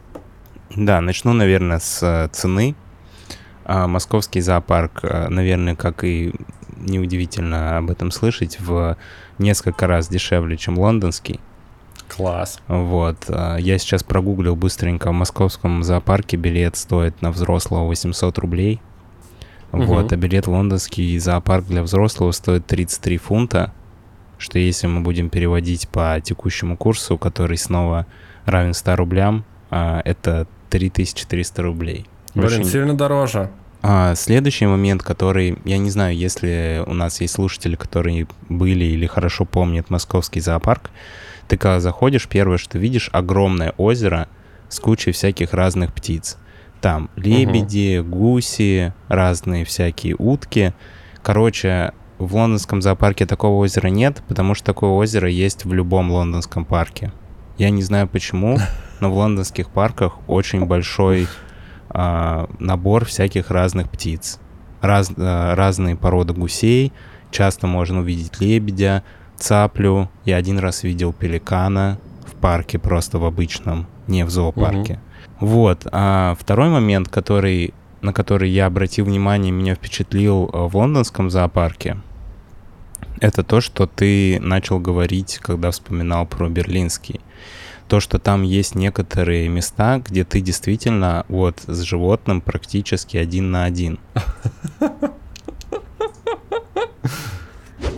Да, 0.74 1.00
начну, 1.00 1.32
наверное, 1.32 1.78
с 1.78 2.02
э, 2.02 2.28
цены. 2.32 2.74
А, 3.64 3.86
Московский 3.86 4.40
зоопарк, 4.40 5.00
э, 5.02 5.28
наверное, 5.28 5.76
как 5.76 6.04
и 6.04 6.32
неудивительно 6.76 7.78
об 7.78 7.90
этом 7.90 8.10
слышать, 8.10 8.58
в 8.60 8.96
несколько 9.38 9.86
раз 9.86 10.08
дешевле, 10.08 10.56
чем 10.56 10.78
лондонский. 10.78 11.40
Класс. 12.08 12.60
Вот. 12.68 13.24
а, 13.28 13.56
Я 13.56 13.78
сейчас 13.78 14.02
прогуглил 14.02 14.56
быстренько. 14.56 15.10
В 15.10 15.14
московском 15.14 15.82
зоопарке 15.82 16.36
билет 16.36 16.76
стоит 16.76 17.20
на 17.22 17.30
взрослого 17.30 17.86
800 17.86 18.38
рублей. 18.38 18.80
Вот. 19.70 20.06
Мгм. 20.06 20.08
А 20.14 20.16
билет 20.16 20.46
в 20.46 20.50
лондонский 20.50 21.18
зоопарк 21.18 21.66
для 21.66 21.82
взрослого 21.82 22.32
стоит 22.32 22.66
33 22.66 23.18
фунта. 23.18 23.72
Что 24.38 24.58
если 24.58 24.86
мы 24.86 25.00
будем 25.00 25.30
переводить 25.30 25.88
по 25.88 26.18
текущему 26.22 26.76
курсу, 26.76 27.18
который 27.18 27.58
снова 27.58 28.06
равен 28.46 28.72
100 28.72 28.96
рублям, 28.96 29.44
а, 29.70 30.00
это 30.04 30.46
3300 30.68 31.62
рублей. 31.62 32.06
Блин, 32.34 32.46
Очень- 32.46 32.64
сильно 32.64 32.94
дороже. 32.96 33.50
а, 33.82 34.14
следующий 34.14 34.66
момент, 34.66 35.02
который, 35.02 35.58
я 35.64 35.78
не 35.78 35.90
знаю, 35.90 36.16
если 36.16 36.82
у 36.86 36.94
нас 36.94 37.20
есть 37.20 37.34
слушатели, 37.34 37.76
которые 37.76 38.26
были 38.48 38.84
или 38.84 39.06
хорошо 39.06 39.44
помнят 39.44 39.90
московский 39.90 40.40
зоопарк, 40.40 40.90
ты 41.48 41.56
когда 41.56 41.80
заходишь, 41.80 42.28
первое, 42.28 42.58
что 42.58 42.78
видишь, 42.78 43.08
огромное 43.12 43.72
озеро 43.78 44.28
с 44.68 44.78
кучей 44.80 45.12
всяких 45.12 45.54
разных 45.54 45.94
птиц. 45.94 46.36
Там 46.80 47.08
лебеди, 47.16 48.00
гуси, 48.06 48.92
разные 49.08 49.64
всякие 49.64 50.14
утки. 50.18 50.74
Короче, 51.22 51.92
в 52.18 52.34
лондонском 52.34 52.82
зоопарке 52.82 53.26
такого 53.26 53.56
озера 53.62 53.88
нет, 53.88 54.22
потому 54.28 54.54
что 54.54 54.66
такое 54.66 54.90
озеро 54.90 55.28
есть 55.30 55.64
в 55.64 55.72
любом 55.72 56.10
лондонском 56.10 56.64
парке. 56.64 57.12
Я 57.56 57.70
не 57.70 57.82
знаю 57.82 58.06
почему, 58.08 58.58
но 59.00 59.10
в 59.10 59.16
лондонских 59.16 59.70
парках 59.70 60.18
очень 60.28 60.64
большой 60.64 61.28
а, 61.90 62.48
набор 62.58 63.04
всяких 63.04 63.50
разных 63.50 63.90
птиц. 63.90 64.38
Раз, 64.80 65.10
а, 65.16 65.54
разные 65.54 65.96
породы 65.96 66.34
гусей. 66.34 66.92
Часто 67.30 67.66
можно 67.66 68.00
увидеть 68.00 68.40
лебедя, 68.40 69.02
цаплю. 69.36 70.08
Я 70.24 70.36
один 70.36 70.58
раз 70.58 70.82
видел 70.82 71.12
пеликана 71.12 71.98
в 72.26 72.34
парке, 72.34 72.78
просто 72.78 73.18
в 73.18 73.24
обычном, 73.24 73.86
не 74.06 74.24
в 74.24 74.30
зоопарке. 74.30 75.00
Вот. 75.40 75.86
А 75.92 76.36
второй 76.38 76.68
момент, 76.68 77.08
который, 77.08 77.74
на 78.00 78.12
который 78.12 78.50
я 78.50 78.66
обратил 78.66 79.04
внимание, 79.04 79.52
меня 79.52 79.74
впечатлил 79.74 80.50
а, 80.52 80.68
в 80.68 80.76
лондонском 80.76 81.30
зоопарке, 81.30 81.98
это 83.20 83.42
то, 83.42 83.60
что 83.60 83.86
ты 83.86 84.38
начал 84.40 84.78
говорить, 84.78 85.38
когда 85.38 85.70
вспоминал 85.70 86.26
про 86.26 86.48
берлинский 86.48 87.20
то, 87.88 88.00
что 88.00 88.18
там 88.18 88.42
есть 88.42 88.74
некоторые 88.74 89.48
места, 89.48 89.98
где 90.04 90.24
ты 90.24 90.40
действительно 90.40 91.24
вот 91.28 91.60
с 91.66 91.80
животным 91.80 92.40
практически 92.40 93.16
один 93.16 93.50
на 93.50 93.64
один. 93.64 93.98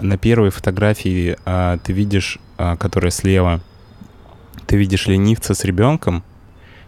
На 0.01 0.17
первой 0.17 0.49
фотографии 0.51 1.37
а, 1.45 1.77
ты 1.79 1.93
видишь, 1.93 2.39
а, 2.57 2.77
которая 2.77 3.11
слева, 3.11 3.61
ты 4.67 4.77
видишь 4.79 5.07
ленивца 5.07 5.53
с 5.53 5.63
ребенком, 5.63 6.23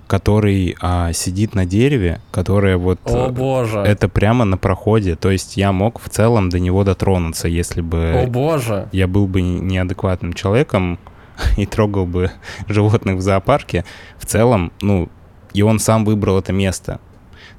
который 0.06 0.76
а, 0.80 1.12
сидит 1.12 1.54
на 1.54 1.66
дереве, 1.66 2.20
которое 2.30 2.76
вот 2.76 3.00
О 3.04 3.28
э, 3.28 3.30
боже. 3.30 3.80
это 3.80 4.08
прямо 4.08 4.44
на 4.44 4.56
проходе. 4.56 5.16
То 5.16 5.30
есть 5.30 5.56
я 5.56 5.72
мог 5.72 6.00
в 6.00 6.08
целом 6.08 6.48
до 6.48 6.58
него 6.58 6.84
дотронуться, 6.84 7.48
если 7.48 7.80
бы 7.82 8.22
О 8.22 8.26
боже. 8.26 8.88
я 8.92 9.06
был 9.06 9.26
бы 9.26 9.42
неадекватным 9.42 10.32
человеком 10.32 10.98
и 11.56 11.66
трогал 11.66 12.06
бы 12.06 12.30
животных 12.68 13.16
в 13.16 13.20
зоопарке, 13.20 13.84
в 14.18 14.26
целом, 14.26 14.72
ну, 14.80 15.08
и 15.52 15.62
он 15.62 15.78
сам 15.78 16.04
выбрал 16.04 16.38
это 16.38 16.52
место. 16.52 17.00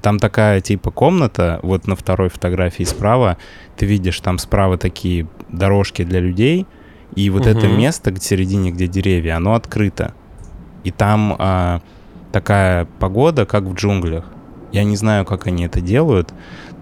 Там 0.02 0.20
такая 0.20 0.60
типа 0.60 0.92
комната, 0.92 1.60
вот 1.64 1.88
на 1.88 1.96
второй 1.96 2.30
фотографии 2.30 2.84
справа, 2.84 3.38
ты 3.78 3.86
видишь, 3.86 4.20
там 4.20 4.38
справа 4.38 4.78
такие 4.78 5.28
дорожки 5.50 6.04
для 6.04 6.20
людей, 6.20 6.68
и 7.16 7.30
вот 7.30 7.46
это 7.46 7.68
Мгм. 7.68 7.78
место 7.78 8.12
к 8.12 8.22
середине, 8.22 8.72
где 8.72 8.88
деревья, 8.88 9.38
оно 9.38 9.54
открыто. 9.54 10.14
И 10.84 10.92
там 10.92 11.36
а, 11.38 11.82
такая 12.32 12.86
погода, 13.00 13.46
как 13.46 13.64
в 13.64 13.76
джунглях. 13.76 14.26
Я 14.72 14.84
не 14.84 14.96
знаю, 14.96 15.24
как 15.24 15.48
они 15.48 15.66
это 15.66 15.80
делают. 15.80 16.34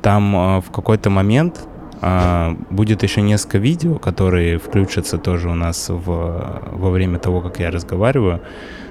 Там 0.01 0.35
а, 0.35 0.61
в 0.61 0.71
какой-то 0.71 1.09
момент 1.09 1.67
будет 2.01 3.03
еще 3.03 3.21
несколько 3.21 3.59
видео, 3.59 3.99
которые 3.99 4.57
включатся 4.57 5.17
тоже 5.19 5.49
у 5.49 5.53
нас 5.53 5.87
в, 5.89 6.61
во 6.71 6.89
время 6.89 7.19
того, 7.19 7.41
как 7.41 7.59
я 7.59 7.69
разговариваю. 7.69 8.41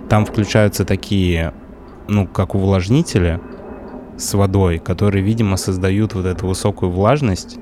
Там 0.08 0.24
включаются 0.24 0.84
такие, 0.84 1.52
ну, 2.08 2.26
как 2.26 2.54
увлажнители 2.54 3.40
с 4.16 4.34
водой, 4.34 4.78
которые, 4.78 5.24
видимо, 5.24 5.56
создают 5.56 6.14
вот 6.14 6.26
эту 6.26 6.46
высокую 6.46 6.92
влажность. 6.92 7.58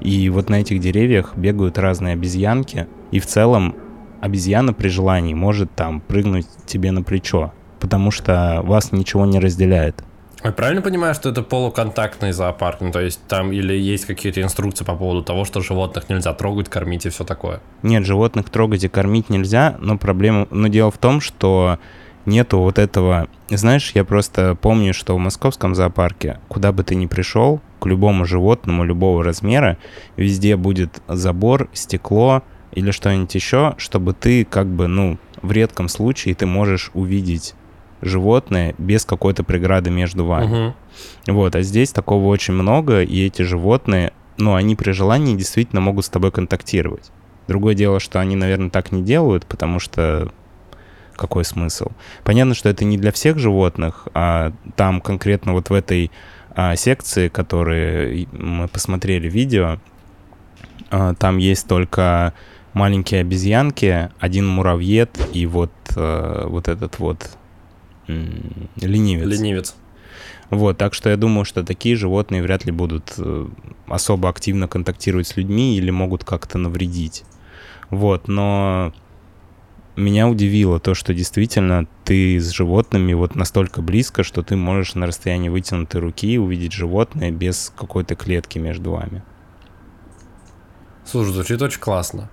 И 0.00 0.28
вот 0.28 0.50
на 0.50 0.60
этих 0.60 0.80
деревьях 0.80 1.36
бегают 1.36 1.78
разные 1.78 2.12
обезьянки. 2.12 2.86
И 3.12 3.18
в 3.18 3.26
целом 3.26 3.74
обезьяна 4.20 4.74
при 4.74 4.88
желании 4.88 5.34
может 5.34 5.74
там 5.74 6.00
прыгнуть 6.00 6.46
тебе 6.66 6.92
на 6.92 7.02
плечо, 7.02 7.52
потому 7.80 8.10
что 8.10 8.60
вас 8.62 8.92
ничего 8.92 9.24
не 9.24 9.38
разделяет. 9.38 10.04
Я 10.46 10.52
правильно 10.52 10.80
понимаю, 10.80 11.12
что 11.12 11.30
это 11.30 11.42
полуконтактный 11.42 12.30
зоопарк? 12.30 12.80
Ну, 12.80 12.92
то 12.92 13.00
есть 13.00 13.20
там 13.26 13.50
или 13.50 13.74
есть 13.74 14.04
какие-то 14.04 14.40
инструкции 14.40 14.84
по 14.84 14.94
поводу 14.94 15.24
того, 15.24 15.44
что 15.44 15.60
животных 15.60 16.08
нельзя 16.08 16.32
трогать, 16.34 16.68
кормить 16.68 17.04
и 17.04 17.08
все 17.08 17.24
такое? 17.24 17.60
Нет, 17.82 18.06
животных 18.06 18.48
трогать 18.48 18.84
и 18.84 18.88
кормить 18.88 19.28
нельзя, 19.28 19.76
но 19.80 19.98
проблема... 19.98 20.46
Но 20.52 20.68
дело 20.68 20.92
в 20.92 20.98
том, 20.98 21.20
что 21.20 21.80
нету 22.26 22.60
вот 22.60 22.78
этого... 22.78 23.26
Знаешь, 23.50 23.90
я 23.96 24.04
просто 24.04 24.54
помню, 24.54 24.94
что 24.94 25.16
в 25.16 25.18
московском 25.18 25.74
зоопарке, 25.74 26.38
куда 26.46 26.70
бы 26.70 26.84
ты 26.84 26.94
ни 26.94 27.06
пришел, 27.06 27.60
к 27.80 27.86
любому 27.86 28.24
животному 28.24 28.84
любого 28.84 29.24
размера, 29.24 29.78
везде 30.16 30.54
будет 30.54 31.02
забор, 31.08 31.68
стекло 31.72 32.44
или 32.70 32.92
что-нибудь 32.92 33.34
еще, 33.34 33.74
чтобы 33.78 34.12
ты 34.12 34.44
как 34.44 34.68
бы, 34.68 34.86
ну, 34.86 35.18
в 35.42 35.50
редком 35.50 35.88
случае 35.88 36.36
ты 36.36 36.46
можешь 36.46 36.92
увидеть 36.94 37.56
животное 38.02 38.74
без 38.78 39.04
какой-то 39.04 39.44
преграды 39.44 39.90
между 39.90 40.24
вами. 40.24 40.74
Вот, 41.26 41.54
а 41.56 41.62
здесь 41.62 41.90
такого 41.90 42.26
очень 42.26 42.54
много, 42.54 43.02
и 43.02 43.26
эти 43.26 43.42
животные, 43.42 44.12
ну, 44.36 44.54
они 44.54 44.76
при 44.76 44.92
желании 44.92 45.36
действительно 45.36 45.80
могут 45.80 46.04
с 46.04 46.08
тобой 46.08 46.30
контактировать. 46.30 47.10
Другое 47.48 47.74
дело, 47.74 48.00
что 48.00 48.20
они, 48.20 48.36
наверное, 48.36 48.70
так 48.70 48.92
не 48.92 49.02
делают, 49.02 49.46
потому 49.46 49.78
что 49.78 50.32
какой 51.14 51.44
смысл? 51.44 51.88
Понятно, 52.24 52.54
что 52.54 52.68
это 52.68 52.84
не 52.84 52.98
для 52.98 53.12
всех 53.12 53.38
животных, 53.38 54.08
а 54.14 54.52
там 54.76 55.00
конкретно 55.00 55.52
вот 55.52 55.70
в 55.70 55.72
этой 55.72 56.10
а, 56.50 56.76
секции, 56.76 57.28
которые 57.28 58.26
мы 58.32 58.68
посмотрели 58.68 59.28
видео, 59.28 59.78
а, 60.90 61.14
там 61.14 61.38
есть 61.38 61.66
только 61.66 62.34
маленькие 62.72 63.22
обезьянки, 63.22 64.10
один 64.18 64.46
муравьед 64.46 65.10
и 65.32 65.46
вот, 65.46 65.72
а, 65.96 66.46
вот 66.48 66.68
этот 66.68 66.98
вот 66.98 67.36
ленивец. 68.06 69.26
Ленивец. 69.26 69.76
Вот, 70.50 70.78
так 70.78 70.94
что 70.94 71.10
я 71.10 71.16
думаю, 71.16 71.44
что 71.44 71.64
такие 71.64 71.96
животные 71.96 72.42
вряд 72.42 72.64
ли 72.64 72.72
будут 72.72 73.14
э, 73.18 73.48
особо 73.88 74.28
активно 74.28 74.68
контактировать 74.68 75.26
с 75.26 75.36
людьми 75.36 75.76
или 75.76 75.90
могут 75.90 76.24
как-то 76.24 76.56
навредить. 76.56 77.24
Вот, 77.90 78.28
но 78.28 78.92
меня 79.96 80.28
удивило 80.28 80.78
то, 80.78 80.94
что 80.94 81.14
действительно 81.14 81.86
ты 82.04 82.38
с 82.38 82.50
животными 82.50 83.12
вот 83.14 83.34
настолько 83.34 83.82
близко, 83.82 84.22
что 84.22 84.42
ты 84.42 84.54
можешь 84.54 84.94
на 84.94 85.06
расстоянии 85.06 85.48
вытянутой 85.48 86.00
руки 86.00 86.38
увидеть 86.38 86.72
животное 86.72 87.30
без 87.30 87.72
какой-то 87.76 88.14
клетки 88.14 88.58
между 88.58 88.92
вами. 88.92 89.22
Слушай, 91.04 91.32
звучит 91.32 91.62
очень 91.62 91.80
классно. 91.80 92.30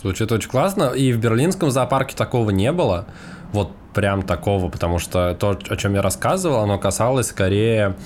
Звучит 0.00 0.32
очень 0.32 0.48
классно. 0.48 0.84
И 0.90 1.12
в 1.12 1.18
берлинском 1.18 1.70
зоопарке 1.70 2.16
такого 2.16 2.50
не 2.50 2.72
было. 2.72 3.06
Вот 3.52 3.72
прям 3.94 4.22
такого, 4.22 4.68
потому 4.68 4.98
что 4.98 5.34
то, 5.34 5.58
о 5.68 5.76
чем 5.76 5.94
я 5.94 6.02
рассказывал, 6.02 6.60
оно 6.60 6.78
касалось 6.78 7.28
скорее 7.28 7.96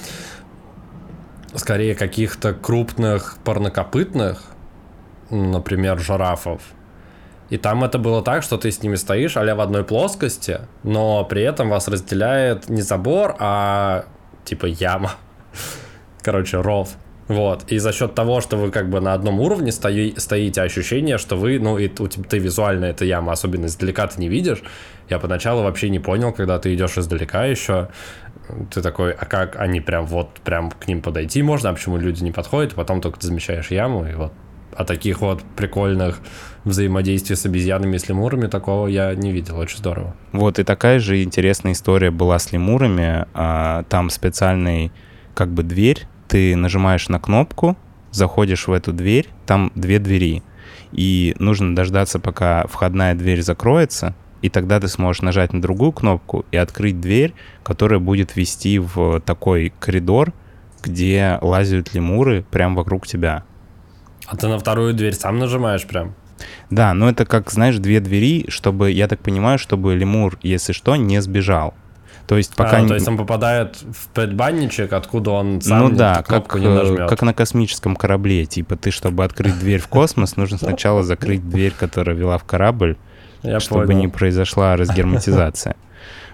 скорее 1.54 1.94
каких-то 1.94 2.54
крупных 2.54 3.36
парнокопытных, 3.44 4.42
например, 5.30 5.98
жирафов. 5.98 6.62
И 7.50 7.58
там 7.58 7.84
это 7.84 7.98
было 7.98 8.22
так, 8.22 8.42
что 8.42 8.56
ты 8.56 8.70
с 8.70 8.82
ними 8.82 8.94
стоишь 8.94 9.36
а 9.36 9.54
в 9.54 9.60
одной 9.60 9.84
плоскости, 9.84 10.60
но 10.82 11.24
при 11.24 11.42
этом 11.42 11.68
вас 11.68 11.88
разделяет 11.88 12.70
не 12.70 12.80
забор, 12.80 13.36
а 13.38 14.06
типа 14.44 14.66
яма. 14.66 15.12
Короче, 16.22 16.60
ров. 16.60 16.96
Вот. 17.32 17.64
И 17.68 17.78
за 17.78 17.92
счет 17.92 18.14
того, 18.14 18.40
что 18.40 18.56
вы 18.56 18.70
как 18.70 18.90
бы 18.90 19.00
на 19.00 19.14
одном 19.14 19.40
уровне 19.40 19.72
стои, 19.72 20.14
стоите, 20.16 20.62
ощущение, 20.62 21.18
что 21.18 21.36
вы, 21.36 21.58
ну, 21.58 21.78
и 21.78 21.88
у 21.98 22.08
тебя, 22.08 22.24
ты 22.24 22.38
визуально 22.38 22.86
эта 22.86 23.04
яма, 23.04 23.32
особенно 23.32 23.66
издалека 23.66 24.06
ты 24.06 24.20
не 24.20 24.28
видишь. 24.28 24.62
Я 25.08 25.18
поначалу 25.18 25.62
вообще 25.62 25.88
не 25.88 25.98
понял, 25.98 26.32
когда 26.32 26.58
ты 26.58 26.74
идешь 26.74 26.98
издалека 26.98 27.46
еще. 27.46 27.88
Ты 28.70 28.82
такой, 28.82 29.12
а 29.12 29.24
как 29.24 29.56
они 29.56 29.80
прям 29.80 30.06
вот, 30.06 30.40
прям 30.44 30.70
к 30.70 30.86
ним 30.88 31.00
подойти 31.00 31.42
можно, 31.42 31.70
а 31.70 31.72
почему 31.72 31.96
люди 31.96 32.22
не 32.22 32.32
подходят? 32.32 32.74
Потом 32.74 33.00
только 33.00 33.18
ты 33.18 33.26
замечаешь 33.26 33.70
яму, 33.70 34.06
и 34.06 34.14
вот 34.14 34.32
о 34.74 34.84
таких 34.84 35.20
вот 35.20 35.42
прикольных 35.56 36.20
взаимодействий 36.64 37.36
с 37.36 37.44
обезьянами 37.44 37.96
и 37.96 37.98
с 37.98 38.08
лемурами 38.08 38.46
такого 38.46 38.86
я 38.86 39.14
не 39.14 39.32
видел. 39.32 39.58
Очень 39.58 39.78
здорово. 39.78 40.14
Вот 40.32 40.58
и 40.58 40.64
такая 40.64 40.98
же 40.98 41.22
интересная 41.22 41.72
история 41.72 42.10
была 42.10 42.38
с 42.38 42.52
лемурами. 42.52 43.26
А, 43.34 43.84
там 43.84 44.08
специальный 44.10 44.90
как 45.34 45.50
бы 45.50 45.62
дверь 45.62 46.06
ты 46.32 46.56
нажимаешь 46.56 47.10
на 47.10 47.20
кнопку, 47.20 47.76
заходишь 48.10 48.66
в 48.66 48.72
эту 48.72 48.94
дверь, 48.94 49.28
там 49.44 49.70
две 49.74 49.98
двери, 49.98 50.42
и 50.90 51.36
нужно 51.38 51.76
дождаться, 51.76 52.18
пока 52.18 52.66
входная 52.68 53.14
дверь 53.14 53.42
закроется, 53.42 54.14
и 54.40 54.48
тогда 54.48 54.80
ты 54.80 54.88
сможешь 54.88 55.20
нажать 55.20 55.52
на 55.52 55.60
другую 55.60 55.92
кнопку 55.92 56.46
и 56.50 56.56
открыть 56.56 57.02
дверь, 57.02 57.34
которая 57.62 58.00
будет 58.00 58.34
вести 58.34 58.78
в 58.78 59.20
такой 59.20 59.74
коридор, 59.78 60.32
где 60.82 61.38
лазят 61.42 61.92
лемуры 61.92 62.46
прямо 62.50 62.76
вокруг 62.76 63.06
тебя. 63.06 63.44
А 64.26 64.34
ты 64.34 64.48
на 64.48 64.58
вторую 64.58 64.94
дверь 64.94 65.12
сам 65.12 65.38
нажимаешь 65.38 65.86
прям? 65.86 66.14
Да, 66.70 66.94
но 66.94 67.10
это 67.10 67.26
как, 67.26 67.50
знаешь, 67.50 67.76
две 67.76 68.00
двери, 68.00 68.46
чтобы, 68.48 68.90
я 68.90 69.06
так 69.06 69.20
понимаю, 69.20 69.58
чтобы 69.58 69.94
лемур, 69.94 70.38
если 70.42 70.72
что, 70.72 70.96
не 70.96 71.20
сбежал. 71.20 71.74
То 72.26 72.36
есть 72.36 72.54
пока... 72.54 72.78
А, 72.78 72.86
то 72.86 72.94
есть 72.94 73.08
он 73.08 73.16
попадает 73.16 73.76
в 73.76 74.08
предбанничек, 74.08 74.92
откуда 74.92 75.32
он 75.32 75.60
сам 75.60 75.90
ну, 75.90 75.96
да, 75.96 76.22
как, 76.22 76.54
не 76.54 76.68
нажмет. 76.68 77.08
как 77.08 77.22
на 77.22 77.34
космическом 77.34 77.96
корабле. 77.96 78.46
Типа 78.46 78.76
ты, 78.76 78.90
чтобы 78.90 79.24
открыть 79.24 79.58
дверь 79.58 79.80
в 79.80 79.88
космос, 79.88 80.36
нужно 80.36 80.58
сначала 80.58 81.02
закрыть 81.02 81.48
дверь, 81.48 81.74
которая 81.78 82.16
вела 82.16 82.38
в 82.38 82.44
корабль, 82.44 82.96
Я 83.42 83.60
чтобы 83.60 83.86
понял. 83.86 83.98
не 83.98 84.08
произошла 84.08 84.76
разгерметизация. 84.76 85.76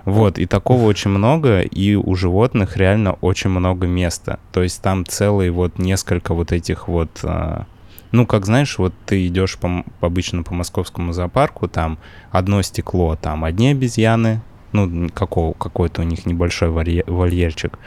Вот, 0.04 0.38
и 0.38 0.46
такого 0.46 0.84
очень 0.84 1.10
много, 1.10 1.60
и 1.60 1.94
у 1.94 2.14
животных 2.14 2.76
реально 2.78 3.12
очень 3.20 3.50
много 3.50 3.86
места. 3.86 4.38
То 4.52 4.62
есть 4.62 4.80
там 4.80 5.04
целые 5.04 5.50
вот 5.50 5.78
несколько 5.78 6.32
вот 6.32 6.52
этих 6.52 6.88
вот... 6.88 7.10
А, 7.24 7.66
ну, 8.10 8.26
как 8.26 8.46
знаешь, 8.46 8.78
вот 8.78 8.94
ты 9.04 9.26
идешь 9.26 9.58
по, 9.58 9.84
обычно 10.00 10.42
по 10.44 10.54
московскому 10.54 11.12
зоопарку, 11.12 11.68
там 11.68 11.98
одно 12.30 12.62
стекло, 12.62 13.16
там 13.16 13.44
одни 13.44 13.72
обезьяны, 13.72 14.40
ну, 14.72 15.09
какого, 15.11 15.52
какой-то 15.52 16.02
у 16.02 16.04
них 16.04 16.26
небольшой 16.26 16.70
вольерчик. 16.70 17.78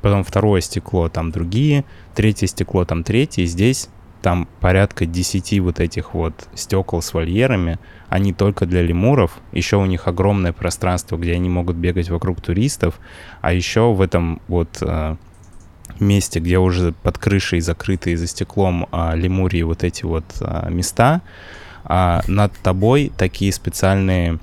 Потом 0.00 0.24
второе 0.24 0.60
стекло, 0.60 1.08
там 1.08 1.30
другие, 1.30 1.84
третье 2.14 2.46
стекло, 2.46 2.84
там 2.84 3.02
третье. 3.02 3.42
И 3.42 3.46
здесь 3.46 3.88
там 4.22 4.48
порядка 4.60 5.06
10 5.06 5.60
вот 5.60 5.80
этих 5.80 6.14
вот 6.14 6.48
стекол 6.54 7.02
с 7.02 7.14
вольерами. 7.14 7.78
Они 8.08 8.32
только 8.32 8.66
для 8.66 8.82
лемуров. 8.82 9.38
Еще 9.52 9.76
у 9.76 9.86
них 9.86 10.08
огромное 10.08 10.52
пространство, 10.52 11.16
где 11.16 11.34
они 11.34 11.48
могут 11.48 11.76
бегать 11.76 12.10
вокруг 12.10 12.40
туристов. 12.40 13.00
А 13.40 13.52
еще 13.52 13.92
в 13.92 14.00
этом 14.00 14.40
вот 14.48 14.78
э, 14.80 15.16
месте, 16.00 16.40
где 16.40 16.58
уже 16.58 16.92
под 16.92 17.18
крышей 17.18 17.60
закрытые 17.60 18.16
за 18.16 18.26
стеклом 18.26 18.86
э, 18.90 19.16
лемурии 19.16 19.62
вот 19.62 19.84
эти 19.84 20.04
вот 20.04 20.24
э, 20.40 20.68
места, 20.70 21.22
э, 21.84 22.20
над 22.26 22.52
тобой 22.58 23.12
такие 23.16 23.52
специальные 23.52 24.38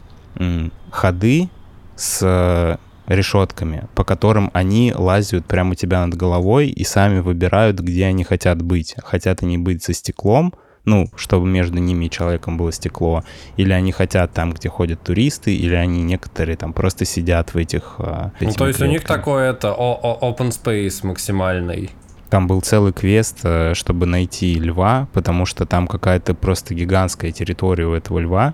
ходы, 0.91 1.49
с 1.95 2.19
э, 2.21 2.77
решетками, 3.07 3.87
по 3.95 4.03
которым 4.03 4.49
они 4.53 4.93
лазят 4.95 5.45
прямо 5.45 5.71
у 5.71 5.75
тебя 5.75 6.05
над 6.05 6.15
головой 6.15 6.69
и 6.69 6.83
сами 6.83 7.19
выбирают, 7.19 7.79
где 7.79 8.05
они 8.05 8.23
хотят 8.23 8.61
быть. 8.61 8.95
Хотят 9.03 9.43
они 9.43 9.57
быть 9.57 9.83
за 9.83 9.93
стеклом, 9.93 10.53
ну, 10.85 11.09
чтобы 11.15 11.47
между 11.47 11.79
ними 11.79 12.05
и 12.05 12.09
человеком 12.09 12.57
было 12.57 12.71
стекло, 12.71 13.23
или 13.57 13.73
они 13.73 13.91
хотят 13.91 14.33
там, 14.33 14.53
где 14.53 14.69
ходят 14.69 15.01
туристы, 15.01 15.55
или 15.55 15.73
они 15.73 16.03
некоторые 16.03 16.57
там 16.57 16.73
просто 16.73 17.05
сидят 17.05 17.53
в 17.53 17.57
этих... 17.57 17.95
Э, 17.99 18.29
ну, 18.39 18.51
то 18.53 18.67
есть 18.67 18.77
клетками. 18.79 18.87
у 18.87 18.91
них 18.91 19.03
такой 19.03 19.49
это 19.49 19.69
open 19.69 20.49
space 20.49 21.05
максимальный. 21.05 21.91
Там 22.29 22.47
был 22.47 22.61
целый 22.61 22.93
квест, 22.93 23.39
э, 23.43 23.73
чтобы 23.73 24.05
найти 24.05 24.55
льва, 24.55 25.07
потому 25.13 25.45
что 25.45 25.65
там 25.65 25.87
какая-то 25.87 26.33
просто 26.33 26.73
гигантская 26.73 27.31
территория 27.31 27.85
у 27.85 27.93
этого 27.93 28.19
льва, 28.19 28.53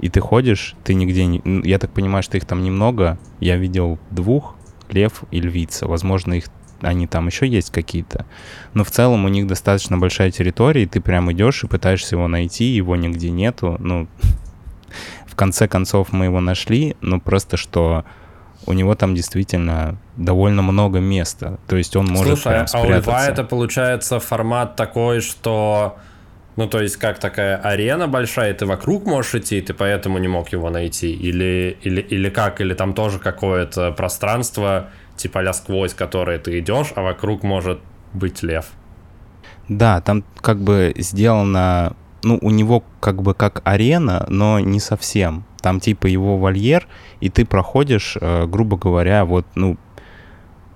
и 0.00 0.08
ты 0.08 0.20
ходишь, 0.20 0.74
ты 0.84 0.94
нигде 0.94 1.26
не... 1.26 1.42
Я 1.64 1.78
так 1.78 1.90
понимаю, 1.92 2.22
что 2.22 2.36
их 2.36 2.44
там 2.44 2.62
немного. 2.64 3.18
Я 3.38 3.56
видел 3.56 3.98
двух, 4.10 4.56
лев 4.88 5.24
и 5.30 5.40
львица. 5.40 5.86
Возможно, 5.86 6.34
их 6.34 6.46
они 6.80 7.06
там 7.06 7.26
еще 7.26 7.46
есть 7.46 7.70
какие-то. 7.70 8.24
Но 8.72 8.84
в 8.84 8.90
целом 8.90 9.24
у 9.26 9.28
них 9.28 9.46
достаточно 9.46 9.98
большая 9.98 10.30
территория, 10.30 10.84
и 10.84 10.86
ты 10.86 11.00
прям 11.00 11.30
идешь 11.30 11.62
и 11.62 11.66
пытаешься 11.66 12.16
его 12.16 12.28
найти, 12.28 12.64
его 12.64 12.96
нигде 12.96 13.30
нету. 13.30 13.76
Ну, 13.78 14.08
в 15.26 15.36
конце 15.36 15.68
концов 15.68 16.12
мы 16.12 16.26
его 16.26 16.40
нашли, 16.40 16.96
но 17.02 17.20
просто 17.20 17.56
что 17.56 18.04
у 18.66 18.72
него 18.72 18.94
там 18.94 19.14
действительно 19.14 19.98
довольно 20.16 20.62
много 20.62 21.00
места. 21.00 21.58
То 21.66 21.76
есть 21.76 21.96
он 21.96 22.06
может 22.06 22.38
Слушай, 22.38 22.52
прям 22.54 22.66
спрятаться. 22.66 22.78
а 22.78 22.80
у 22.80 23.00
льва 23.00 23.26
это 23.26 23.44
получается 23.44 24.20
формат 24.20 24.76
такой, 24.76 25.20
что 25.20 25.96
ну, 26.56 26.66
то 26.66 26.80
есть, 26.80 26.96
как 26.96 27.18
такая 27.18 27.56
арена 27.56 28.08
большая, 28.08 28.52
ты 28.54 28.66
вокруг 28.66 29.06
можешь 29.06 29.34
идти, 29.34 29.58
и 29.58 29.62
ты 29.62 29.72
поэтому 29.72 30.18
не 30.18 30.28
мог 30.28 30.48
его 30.50 30.70
найти? 30.70 31.12
Или, 31.12 31.76
или, 31.82 32.00
или 32.00 32.28
как? 32.28 32.60
Или 32.60 32.74
там 32.74 32.92
тоже 32.92 33.18
какое-то 33.18 33.92
пространство, 33.92 34.90
типа 35.16 35.40
а 35.40 35.52
сквозь 35.52 35.94
которое 35.94 36.38
ты 36.38 36.58
идешь, 36.58 36.92
а 36.96 37.02
вокруг 37.02 37.42
может 37.42 37.80
быть 38.12 38.42
лев? 38.42 38.66
Да, 39.68 40.00
там 40.00 40.24
как 40.40 40.60
бы 40.60 40.92
сделано, 40.96 41.94
ну, 42.24 42.38
у 42.42 42.50
него 42.50 42.82
как 42.98 43.22
бы 43.22 43.34
как 43.34 43.62
арена, 43.64 44.26
но 44.28 44.58
не 44.58 44.80
совсем. 44.80 45.44
Там 45.62 45.78
типа 45.78 46.06
его 46.06 46.38
вольер, 46.38 46.88
и 47.20 47.28
ты 47.28 47.44
проходишь, 47.44 48.16
э, 48.20 48.46
грубо 48.46 48.76
говоря, 48.76 49.24
вот, 49.24 49.46
ну, 49.54 49.76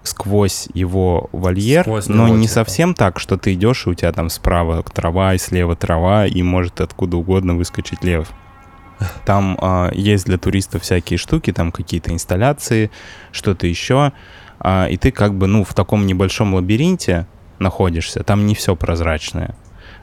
сквозь 0.04 0.68
его 0.74 1.28
вольер, 1.32 1.82
сквозь 1.82 2.06
но 2.06 2.26
него, 2.26 2.36
не 2.36 2.46
типа. 2.46 2.54
совсем 2.54 2.94
так, 2.94 3.18
что 3.18 3.36
ты 3.36 3.54
идешь, 3.54 3.86
и 3.86 3.90
у 3.90 3.94
тебя 3.94 4.12
там 4.12 4.30
справа 4.30 4.82
трава, 4.82 5.34
и 5.34 5.38
слева 5.38 5.74
трава, 5.74 6.26
и 6.26 6.42
может 6.42 6.80
откуда 6.80 7.16
угодно 7.16 7.54
выскочить 7.54 8.04
лев. 8.04 8.28
Там 9.24 9.58
э, 9.60 9.90
есть 9.94 10.26
для 10.26 10.38
туристов 10.38 10.82
всякие 10.82 11.18
штуки, 11.18 11.52
там 11.52 11.72
какие-то 11.72 12.12
инсталляции, 12.12 12.90
что-то 13.32 13.66
еще. 13.66 14.12
Э, 14.60 14.88
и 14.90 14.96
ты 14.96 15.10
как 15.10 15.34
бы, 15.34 15.46
ну, 15.46 15.64
в 15.64 15.74
таком 15.74 16.06
небольшом 16.06 16.54
лабиринте 16.54 17.26
находишься, 17.58 18.22
там 18.22 18.46
не 18.46 18.54
все 18.54 18.76
прозрачное. 18.76 19.56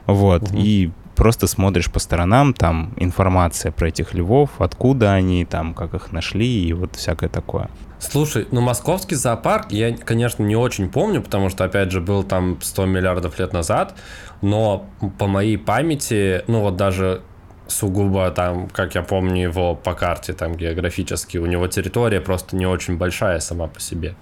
Вот. 0.06 0.42
Угу. 0.42 0.58
И 0.58 0.90
просто 1.14 1.46
смотришь 1.46 1.90
по 1.90 1.98
сторонам, 1.98 2.54
там 2.54 2.92
информация 2.96 3.72
про 3.72 3.88
этих 3.88 4.14
львов, 4.14 4.50
откуда 4.58 5.12
они, 5.12 5.44
там, 5.44 5.74
как 5.74 5.94
их 5.94 6.12
нашли 6.12 6.66
и 6.66 6.72
вот 6.72 6.96
всякое 6.96 7.28
такое. 7.28 7.68
Слушай, 7.98 8.48
ну 8.50 8.60
московский 8.60 9.14
зоопарк 9.14 9.70
я, 9.70 9.96
конечно, 9.96 10.42
не 10.42 10.56
очень 10.56 10.90
помню, 10.90 11.22
потому 11.22 11.50
что, 11.50 11.64
опять 11.64 11.92
же, 11.92 12.00
был 12.00 12.24
там 12.24 12.58
100 12.60 12.86
миллиардов 12.86 13.38
лет 13.38 13.52
назад, 13.52 13.94
но 14.40 14.86
по 15.18 15.26
моей 15.26 15.56
памяти, 15.56 16.42
ну 16.48 16.60
вот 16.60 16.76
даже 16.76 17.22
сугубо 17.68 18.30
там, 18.30 18.68
как 18.68 18.94
я 18.94 19.02
помню 19.02 19.42
его 19.42 19.74
по 19.74 19.94
карте, 19.94 20.32
там 20.32 20.56
географически, 20.56 21.38
у 21.38 21.46
него 21.46 21.68
территория 21.68 22.20
просто 22.20 22.56
не 22.56 22.66
очень 22.66 22.96
большая 22.96 23.38
сама 23.40 23.68
по 23.68 23.80
себе. 23.80 24.16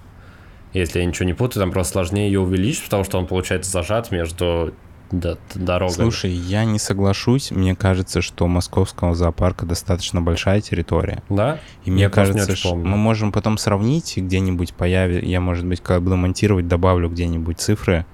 Если 0.73 0.99
я 0.99 1.05
ничего 1.05 1.25
не 1.25 1.33
путаю, 1.33 1.63
там 1.63 1.71
просто 1.71 1.93
сложнее 1.93 2.27
ее 2.27 2.39
увеличить, 2.39 2.85
потому 2.85 3.03
что 3.03 3.17
он, 3.17 3.27
получается, 3.27 3.71
зажат 3.71 4.11
между 4.11 4.73
д- 5.11 5.37
дорогами. 5.55 5.95
Слушай, 5.95 6.31
я 6.31 6.65
не 6.65 6.79
соглашусь. 6.79 7.51
Мне 7.51 7.75
кажется, 7.75 8.21
что 8.21 8.47
московского 8.47 9.13
зоопарка 9.15 9.65
достаточно 9.65 10.21
большая 10.21 10.61
территория. 10.61 11.23
Да? 11.29 11.59
И 11.85 11.91
мне 11.91 12.03
Я 12.03 12.09
просто 12.09 12.33
не 12.33 12.39
кажется, 12.39 12.55
что 12.57 12.69
помню. 12.71 12.87
мы 12.89 12.97
можем 12.97 13.31
потом 13.31 13.57
сравнить 13.57 14.17
и 14.17 14.21
где-нибудь 14.21 14.73
появится. 14.73 15.25
Я, 15.25 15.41
может 15.41 15.65
быть, 15.65 15.81
когда 15.81 15.99
буду 15.99 16.15
монтировать, 16.17 16.67
добавлю 16.67 17.09
где-нибудь 17.09 17.59
цифры, 17.59 18.05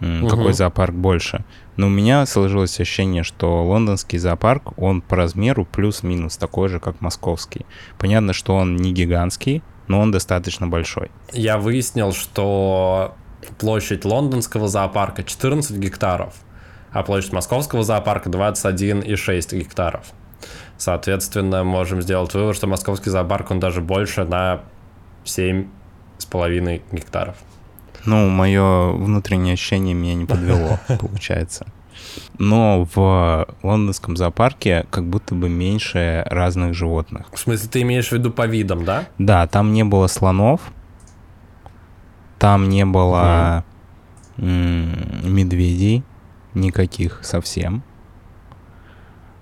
м, 0.00 0.26
какой 0.28 0.52
зоопарк 0.52 0.94
больше. 0.94 1.44
Но 1.76 1.86
у 1.86 1.90
меня 1.90 2.26
сложилось 2.26 2.78
ощущение, 2.80 3.22
что 3.22 3.64
лондонский 3.64 4.18
зоопарк, 4.18 4.78
он 4.78 5.00
по 5.00 5.16
размеру 5.16 5.64
плюс-минус 5.64 6.36
такой 6.36 6.68
же, 6.68 6.80
как 6.80 7.00
московский. 7.00 7.64
Понятно, 7.98 8.32
что 8.32 8.54
он 8.56 8.76
не 8.76 8.92
гигантский, 8.92 9.62
но 9.88 10.00
он 10.00 10.10
достаточно 10.10 10.66
большой. 10.66 11.10
Я 11.32 11.56
выяснил, 11.58 12.12
что 12.12 13.14
площадь 13.58 14.04
лондонского 14.04 14.68
зоопарка 14.68 15.22
14 15.22 15.76
гектаров, 15.76 16.34
а 16.90 17.02
площадь 17.02 17.32
московского 17.32 17.84
зоопарка 17.84 18.30
21,6 18.30 19.58
гектаров. 19.58 20.06
Соответственно, 20.76 21.64
можем 21.64 22.02
сделать 22.02 22.34
вывод, 22.34 22.56
что 22.56 22.66
московский 22.66 23.10
зоопарк, 23.10 23.50
он 23.50 23.60
даже 23.60 23.80
больше 23.80 24.24
на 24.24 24.62
7,5 25.24 26.82
гектаров. 26.90 27.36
Ну, 28.04 28.28
мое 28.28 28.90
внутреннее 28.90 29.54
ощущение 29.54 29.94
меня 29.94 30.14
не 30.14 30.24
подвело, 30.24 30.80
получается. 31.00 31.66
Но 32.38 32.88
в 32.94 33.46
лондонском 33.62 34.16
зоопарке 34.16 34.86
как 34.90 35.04
будто 35.06 35.34
бы 35.34 35.48
меньше 35.48 36.24
разных 36.26 36.74
животных. 36.74 37.26
В 37.32 37.38
смысле, 37.38 37.68
ты 37.68 37.82
имеешь 37.82 38.08
в 38.08 38.12
виду 38.12 38.30
по 38.30 38.46
видам, 38.46 38.84
да? 38.84 39.06
Да, 39.18 39.46
там 39.46 39.72
не 39.72 39.84
было 39.84 40.08
слонов, 40.08 40.60
там 42.42 42.68
не 42.68 42.84
было 42.84 43.64
м, 44.36 45.32
медведей 45.32 46.02
никаких 46.54 47.20
совсем. 47.22 47.84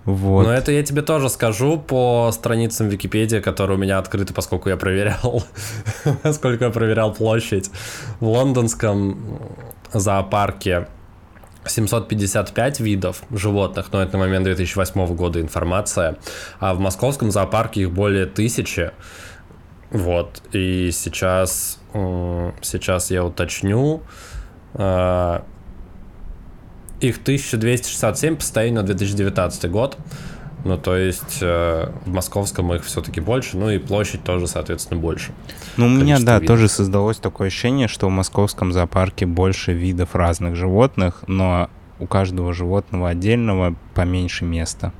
Вот. 0.04 0.44
Но 0.44 0.52
это 0.52 0.70
я 0.70 0.82
тебе 0.82 1.00
тоже 1.00 1.30
скажу 1.30 1.78
по 1.78 2.30
страницам 2.30 2.90
Википедии, 2.90 3.38
которые 3.38 3.78
у 3.78 3.80
меня 3.80 3.96
открыты, 3.96 4.34
поскольку 4.34 4.68
я 4.68 4.76
проверял, 4.76 5.42
поскольку 6.22 6.64
я 6.64 6.70
проверял 6.70 7.14
площадь. 7.14 7.70
В 8.20 8.26
лондонском 8.26 9.40
зоопарке 9.94 10.86
755 11.64 12.80
видов 12.80 13.22
животных, 13.30 13.86
но 13.92 14.02
это 14.02 14.18
на 14.18 14.26
момент 14.26 14.44
2008 14.44 15.06
года 15.14 15.40
информация, 15.40 16.18
а 16.58 16.74
в 16.74 16.80
московском 16.80 17.30
зоопарке 17.30 17.80
их 17.80 17.92
более 17.92 18.26
тысячи. 18.26 18.90
Вот, 19.90 20.42
и 20.52 20.90
сейчас, 20.92 21.79
сейчас 22.62 23.10
я 23.10 23.24
уточню, 23.24 24.02
а, 24.74 25.44
их 27.00 27.18
1267 27.18 28.36
по 28.36 28.42
состоянию 28.42 28.80
на 28.80 28.86
2019 28.86 29.70
год. 29.70 29.96
Ну, 30.62 30.76
то 30.76 30.94
есть 30.94 31.38
э, 31.40 31.90
в 32.04 32.08
московском 32.12 32.74
их 32.74 32.84
все-таки 32.84 33.20
больше, 33.20 33.56
ну 33.56 33.70
и 33.70 33.78
площадь 33.78 34.22
тоже, 34.22 34.46
соответственно, 34.46 35.00
больше. 35.00 35.32
Ну, 35.78 35.86
у 35.86 35.88
меня, 35.88 36.18
да, 36.20 36.34
видов. 36.34 36.48
тоже 36.48 36.68
создалось 36.68 37.16
такое 37.16 37.46
ощущение, 37.46 37.88
что 37.88 38.08
в 38.08 38.10
московском 38.10 38.70
зоопарке 38.70 39.24
больше 39.24 39.72
видов 39.72 40.14
разных 40.14 40.56
животных, 40.56 41.24
но 41.26 41.70
у 41.98 42.06
каждого 42.06 42.52
животного 42.52 43.08
отдельного 43.08 43.74
поменьше 43.94 44.44
места. 44.44 44.92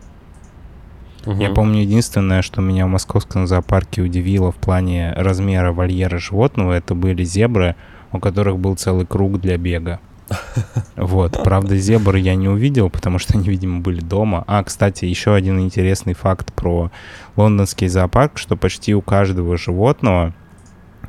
Я 1.27 1.47
Мгм. 1.47 1.55
помню, 1.55 1.81
единственное, 1.83 2.43
что 2.43 2.61
меня 2.63 2.87
в 2.87 2.89
московском 2.89 3.47
зоопарке 3.47 4.03
удивило 4.03 4.53
в 4.53 4.57
плане 4.57 5.13
размера 5.17 5.73
вольера 5.73 6.19
животного, 6.19 6.73
это 6.73 6.95
были 6.95 7.25
зебры, 7.25 7.77
у 8.13 8.19
которых 8.19 8.59
был 8.59 8.75
целый 8.77 9.07
круг 9.07 9.41
для 9.41 9.57
бега. 9.57 10.01
Вот, 10.97 11.43
правда, 11.43 11.77
зебр 11.77 12.17
я 12.17 12.35
не 12.35 12.49
увидел, 12.49 12.91
потому 12.91 13.19
что 13.19 13.37
они, 13.39 13.49
видимо, 13.49 13.81
были 13.81 14.01
дома. 14.01 14.45
А, 14.47 14.63
кстати, 14.63 15.05
еще 15.05 15.35
один 15.35 15.59
интересный 15.61 16.15
факт 16.15 16.53
про 16.53 16.91
лондонский 17.37 17.89
зоопарк, 17.89 18.39
что 18.39 18.57
почти 18.57 18.95
у 18.95 19.01
каждого 19.03 19.57
животного 19.57 20.35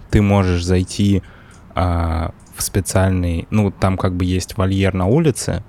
ты 0.09 0.21
можешь 0.21 0.63
зайти 0.63 1.23
а, 1.75 2.31
в 2.55 2.61
специальный, 2.63 3.47
ну, 3.49 3.71
там 3.71 3.97
как 3.97 4.13
бы 4.15 4.25
есть 4.25 4.57
вольер 4.57 4.93
на 4.93 5.05
улице, 5.05 5.63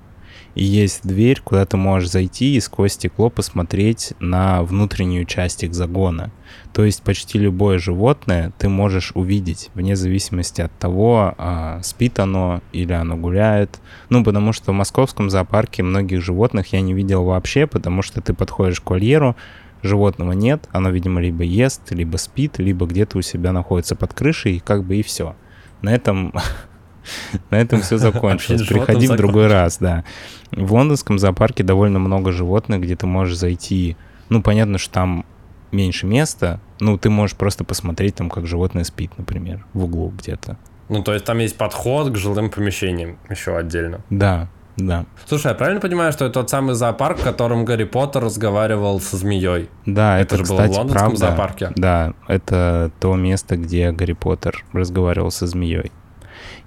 и 0.55 0.63
есть 0.63 1.05
дверь, 1.07 1.41
куда 1.43 1.65
ты 1.65 1.77
можешь 1.77 2.09
зайти 2.09 2.55
и 2.55 2.59
сквозь 2.59 2.93
стекло 2.93 3.29
посмотреть 3.29 4.13
на 4.19 4.63
внутреннюю 4.63 5.25
часть 5.25 5.63
их 5.63 5.73
загона. 5.73 6.31
То 6.73 6.85
есть 6.85 7.01
почти 7.01 7.39
любое 7.39 7.79
животное 7.79 8.53
ты 8.57 8.69
можешь 8.69 9.11
увидеть, 9.15 9.69
вне 9.73 9.95
зависимости 9.95 10.61
от 10.61 10.71
того, 10.77 11.33
а, 11.37 11.81
спит 11.81 12.19
оно 12.19 12.61
или 12.71 12.93
оно 12.93 13.17
гуляет. 13.17 13.79
Ну, 14.09 14.23
потому 14.23 14.53
что 14.53 14.71
в 14.71 14.75
московском 14.75 15.29
зоопарке 15.29 15.81
многих 15.83 16.21
животных 16.21 16.73
я 16.73 16.81
не 16.81 16.93
видел 16.93 17.23
вообще, 17.23 17.65
потому 17.65 18.01
что 18.01 18.21
ты 18.21 18.33
подходишь 18.33 18.81
к 18.81 18.89
вольеру, 18.89 19.35
животного 19.81 20.31
нет, 20.31 20.67
оно, 20.71 20.89
видимо, 20.89 21.21
либо 21.21 21.43
ест, 21.43 21.91
либо 21.91 22.17
спит, 22.17 22.57
либо 22.57 22.85
где-то 22.85 23.17
у 23.17 23.21
себя 23.21 23.51
находится 23.51 23.95
под 23.95 24.13
крышей, 24.13 24.57
и 24.57 24.59
как 24.59 24.83
бы 24.83 24.97
и 24.97 25.03
все. 25.03 25.35
На 25.81 25.93
этом 25.93 26.33
на 27.49 27.55
этом 27.55 27.81
все 27.81 27.97
закончилось. 27.97 28.67
Приходи 28.67 29.07
в 29.07 29.15
другой 29.15 29.47
раз, 29.47 29.77
да. 29.79 30.03
В 30.51 30.73
лондонском 30.73 31.19
зоопарке 31.19 31.63
довольно 31.63 31.99
много 31.99 32.31
животных, 32.31 32.81
где 32.81 32.95
ты 32.95 33.05
можешь 33.05 33.37
зайти. 33.37 33.97
Ну, 34.29 34.41
понятно, 34.41 34.77
что 34.77 34.93
там 34.93 35.25
меньше 35.71 36.05
места. 36.05 36.59
Ну, 36.79 36.97
ты 36.97 37.09
можешь 37.09 37.35
просто 37.35 37.63
посмотреть 37.63 38.15
там, 38.15 38.29
как 38.29 38.47
животное 38.47 38.83
спит, 38.83 39.11
например, 39.17 39.65
в 39.73 39.83
углу 39.85 40.13
где-то. 40.15 40.57
Ну, 40.89 41.03
то 41.03 41.13
есть 41.13 41.25
там 41.25 41.39
есть 41.39 41.57
подход 41.57 42.11
к 42.11 42.15
жилым 42.17 42.49
помещениям 42.49 43.17
еще 43.29 43.57
отдельно. 43.57 44.01
Да, 44.09 44.49
да. 44.77 45.05
Слушай, 45.27 45.47
я 45.49 45.53
правильно 45.53 45.79
понимаю, 45.79 46.11
что 46.11 46.25
это 46.25 46.35
тот 46.35 46.49
самый 46.49 46.75
зоопарк, 46.75 47.19
в 47.19 47.23
котором 47.23 47.63
Гарри 47.63 47.83
Поттер 47.83 48.23
разговаривал 48.23 48.99
со 48.99 49.17
змеей? 49.17 49.69
Да, 49.85 50.19
Это 50.19 50.35
это, 50.35 50.45
же 50.45 50.49
было 50.49 50.57
в 50.57 50.61
кстати, 50.61 50.77
лондонском 50.77 51.09
правда. 51.09 51.17
зоопарке? 51.17 51.71
Да, 51.75 52.13
это 52.27 52.91
то 52.99 53.15
место, 53.15 53.55
где 53.55 53.91
Гарри 53.91 54.13
Поттер 54.13 54.63
разговаривал 54.73 55.31
со 55.31 55.47
змеей. 55.47 55.91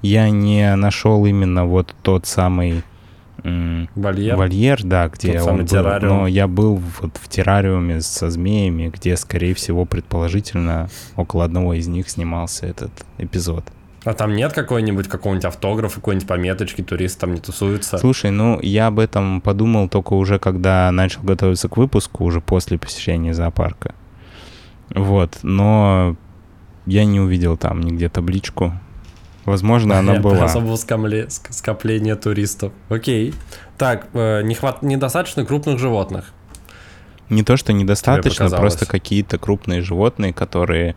Я 0.03 0.31
не 0.31 0.75
нашел 0.77 1.25
именно 1.27 1.67
вот 1.67 1.95
тот 2.03 2.27
самый 2.27 2.83
Вольер? 3.95 4.37
вольер, 4.37 4.83
да, 4.83 5.09
где 5.09 5.39
Тот 5.39 5.49
он 5.49 5.59
был. 5.59 5.67
террариум. 5.67 6.17
Но 6.17 6.27
я 6.27 6.49
был 6.49 6.81
вот 7.01 7.17
в 7.17 7.29
террариуме 7.29 8.01
со 8.01 8.31
змеями, 8.31 8.91
где, 8.93 9.17
скорее 9.17 9.55
всего, 9.55 9.85
предположительно, 9.85 10.89
около 11.17 11.45
одного 11.45 11.75
из 11.75 11.87
них 11.87 12.09
снимался 12.09 12.67
этот 12.67 12.91
эпизод. 13.19 13.65
А 14.05 14.15
там 14.15 14.35
нет 14.35 14.53
какой-нибудь 14.53 15.09
какого-нибудь 15.09 15.47
автографа, 15.47 15.97
какой-нибудь 15.97 16.29
пометочки, 16.29 16.83
туристы 16.83 17.21
там 17.21 17.35
не 17.35 17.41
тусуются? 17.41 17.99
Слушай, 17.99 18.31
ну 18.31 18.61
я 18.63 18.87
об 18.87 19.01
этом 19.01 19.41
подумал 19.41 19.89
только 19.89 20.15
уже, 20.15 20.39
когда 20.39 20.91
начал 20.93 21.23
готовиться 21.23 21.69
к 21.69 21.77
выпуску, 21.77 22.25
уже 22.25 22.41
после 22.41 22.79
посещения 22.79 23.35
зоопарка. 23.35 23.95
Вот, 24.95 25.39
но 25.43 26.17
я 26.87 27.05
не 27.05 27.19
увидел 27.21 27.57
там 27.57 27.81
нигде 27.81 28.09
табличку. 28.09 28.73
Возможно, 29.47 29.99
она 29.99 30.15
Я 30.15 30.21
была. 30.21 30.45
Особого 30.45 30.75
скомле- 30.75 31.29
ск- 31.29 31.53
скопления 31.53 32.17
туристов. 32.17 32.73
Окей. 32.89 33.33
Так, 33.79 34.09
э, 34.13 34.43
не 34.43 34.55
хват... 34.55 34.83
недостаточно 34.83 35.47
крупных 35.47 35.79
животных. 35.79 36.33
Не 37.29 37.43
то, 37.43 37.57
что 37.57 37.73
недостаточно, 37.73 38.51
просто 38.51 38.87
какие-то 38.87 39.39
крупные 39.39 39.81
животные, 39.83 40.33
которые, 40.33 40.97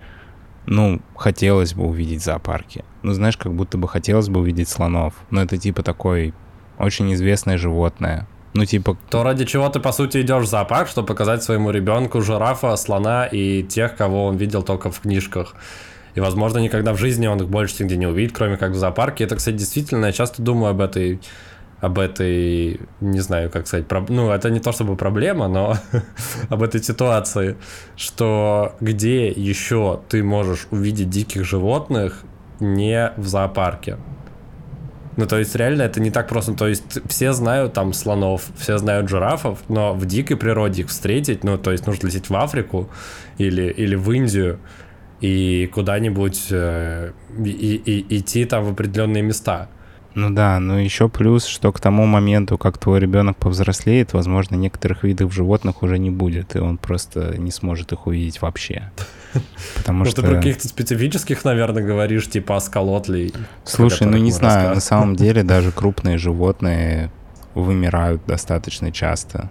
ну, 0.65 0.99
хотелось 1.15 1.73
бы 1.73 1.85
увидеть 1.85 2.21
в 2.21 2.25
зоопарке. 2.25 2.83
Ну, 3.03 3.13
знаешь, 3.13 3.37
как 3.37 3.53
будто 3.53 3.77
бы 3.77 3.87
хотелось 3.87 4.29
бы 4.29 4.39
увидеть 4.39 4.67
слонов. 4.67 5.13
Но 5.29 5.41
это 5.41 5.57
типа 5.57 5.83
такой 5.83 6.33
очень 6.79 7.13
известное 7.13 7.57
животное. 7.57 8.27
Ну, 8.55 8.65
типа, 8.65 8.97
То 9.11 9.23
ради 9.23 9.45
чего 9.45 9.69
ты, 9.69 9.79
по 9.79 9.91
сути, 9.91 10.21
идешь 10.21 10.45
в 10.45 10.47
зоопарк, 10.49 10.89
чтобы 10.89 11.07
показать 11.07 11.43
своему 11.43 11.69
ребенку 11.69 12.21
жирафа, 12.21 12.75
слона 12.77 13.27
и 13.27 13.61
тех, 13.61 13.95
кого 13.95 14.25
он 14.25 14.37
видел 14.37 14.63
только 14.63 14.89
в 14.89 14.99
книжках. 15.01 15.53
И, 16.19 16.21
возможно, 16.21 16.57
никогда 16.57 16.91
в 16.91 16.97
жизни 16.97 17.27
он 17.27 17.37
их 17.37 17.47
больше 17.47 17.81
нигде 17.81 17.95
не 17.95 18.05
увидит, 18.05 18.35
кроме 18.35 18.57
как 18.57 18.71
в 18.71 18.75
зоопарке. 18.75 19.23
Это, 19.23 19.37
кстати, 19.37 19.55
действительно, 19.55 20.07
я 20.07 20.11
часто 20.11 20.41
думаю 20.41 20.71
об 20.71 20.81
этой 20.81 21.21
об 21.79 21.97
этой, 21.97 22.81
не 22.99 23.21
знаю, 23.21 23.49
как 23.49 23.65
сказать, 23.65 23.85
проб- 23.85 24.07
ну, 24.09 24.29
это 24.29 24.49
не 24.49 24.59
то 24.59 24.73
чтобы 24.73 24.97
проблема, 24.97 25.47
но 25.47 25.77
об 26.49 26.61
этой 26.61 26.83
ситуации, 26.83 27.55
что 27.95 28.75
где 28.81 29.29
еще 29.29 30.01
ты 30.09 30.21
можешь 30.21 30.67
увидеть 30.71 31.09
диких 31.09 31.45
животных 31.45 32.23
не 32.59 33.13
в 33.15 33.25
зоопарке? 33.25 33.95
Ну, 35.15 35.25
то 35.25 35.39
есть, 35.39 35.55
реально, 35.55 35.83
это 35.83 36.01
не 36.01 36.11
так 36.11 36.27
просто. 36.27 36.53
То 36.53 36.67
есть, 36.67 36.99
все 37.07 37.31
знают 37.31 37.71
там 37.71 37.93
слонов, 37.93 38.43
все 38.57 38.77
знают 38.77 39.07
жирафов, 39.07 39.59
но 39.69 39.93
в 39.93 40.05
дикой 40.05 40.35
природе 40.35 40.81
их 40.81 40.89
встретить, 40.89 41.45
ну, 41.45 41.57
то 41.57 41.71
есть, 41.71 41.87
нужно 41.87 42.07
лететь 42.07 42.29
в 42.29 42.35
Африку 42.35 42.89
или, 43.37 43.69
или 43.69 43.95
в 43.95 44.11
Индию 44.11 44.59
и 45.21 45.69
куда-нибудь 45.73 46.47
э, 46.51 47.11
и, 47.37 47.81
и, 47.85 48.17
идти 48.17 48.45
там 48.45 48.63
в 48.63 48.71
определенные 48.71 49.23
места. 49.23 49.69
Ну 50.15 50.31
да, 50.31 50.59
но 50.59 50.79
еще 50.79 51.07
плюс, 51.07 51.45
что 51.45 51.71
к 51.71 51.79
тому 51.79 52.05
моменту, 52.05 52.57
как 52.57 52.77
твой 52.77 52.99
ребенок 52.99 53.37
повзрослеет, 53.37 54.13
возможно, 54.13 54.55
некоторых 54.55 55.03
видов 55.03 55.33
животных 55.33 55.83
уже 55.83 55.99
не 55.99 56.09
будет, 56.09 56.55
и 56.55 56.59
он 56.59 56.77
просто 56.77 57.37
не 57.37 57.51
сможет 57.51 57.91
их 57.91 58.07
увидеть 58.07 58.41
вообще. 58.41 58.91
Потому 59.75 59.99
ну, 59.99 60.05
что... 60.05 60.21
ты 60.21 60.27
про 60.27 60.35
каких-то 60.37 60.67
специфических, 60.67 61.45
наверное, 61.45 61.83
говоришь, 61.83 62.27
типа 62.27 62.57
осколотлей. 62.57 63.33
Слушай, 63.63 64.07
ну 64.07 64.17
не 64.17 64.31
знаю, 64.31 64.73
на 64.75 64.81
самом 64.81 65.15
деле 65.17 65.43
даже 65.43 65.71
крупные 65.71 66.17
животные 66.17 67.11
вымирают 67.53 68.21
достаточно 68.25 68.91
часто. 68.91 69.49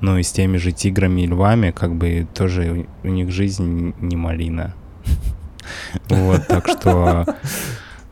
Ну 0.00 0.18
и 0.18 0.22
с 0.22 0.32
теми 0.32 0.58
же 0.58 0.72
тиграми 0.72 1.22
и 1.22 1.26
львами, 1.26 1.70
как 1.70 1.94
бы 1.94 2.26
тоже 2.34 2.86
у 3.02 3.08
них 3.08 3.30
жизнь 3.30 3.94
не 4.00 4.16
малина. 4.16 4.74
Вот, 6.08 6.46
так 6.46 6.66
что 6.68 7.24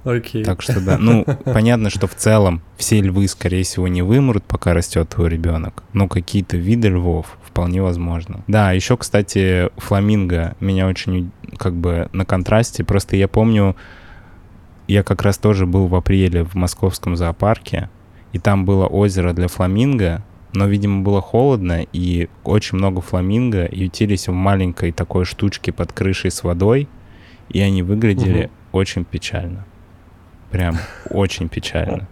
Окей. 0.05 0.45
Так 0.45 0.63
что 0.63 0.81
да. 0.81 0.99
Ну, 0.99 1.25
понятно, 1.45 1.89
что 1.89 2.07
в 2.07 2.15
целом 2.15 2.61
все 2.77 3.01
львы, 3.01 3.29
скорее 3.29 3.63
всего, 3.63 3.87
не 3.87 4.03
вымрут, 4.03 4.43
пока 4.45 4.75
растет 4.75 5.09
твой 5.11 5.29
ребенок. 5.29 5.85
Но 5.93 6.09
какие-то 6.09 6.57
виды 6.57 6.89
львов 6.89 7.39
вполне 7.45 7.83
возможно. 7.83 8.43
Да, 8.49 8.73
еще, 8.73 8.97
кстати, 8.97 9.69
фламинго 9.77 10.57
меня 10.59 10.89
очень 10.89 11.31
как 11.57 11.75
бы 11.75 12.09
на 12.13 12.25
контрасте. 12.25 12.83
Просто 12.83 13.15
я 13.17 13.29
помню, 13.29 13.77
я 14.89 15.05
как 15.05 15.23
раз 15.23 15.39
тоже 15.39 15.67
был 15.67 15.87
в 15.87 15.95
апреле 15.95 16.45
в 16.45 16.55
московском 16.55 17.17
зоопарке, 17.17 17.89
и 18.33 18.39
там 18.39 18.65
было 18.65 18.87
озеро 18.87 19.33
для 19.33 19.47
фламинго, 19.47 20.25
но, 20.53 20.67
видимо, 20.67 21.03
было 21.03 21.21
холодно, 21.21 21.85
и 21.93 22.29
очень 22.45 22.79
много 22.79 23.01
фламинго 23.01 23.69
ютились 23.71 24.29
в 24.29 24.33
маленькой 24.33 24.93
такой 24.93 25.25
штучке 25.25 25.73
под 25.73 25.93
крышей 25.93 26.31
с 26.31 26.45
водой, 26.45 26.89
и 27.49 27.61
они 27.61 27.83
выглядели 27.83 28.45
угу. 28.45 28.79
очень 28.79 29.05
печально. 29.05 29.65
Прям 30.51 30.77
очень 31.09 31.49
печально. 31.49 32.09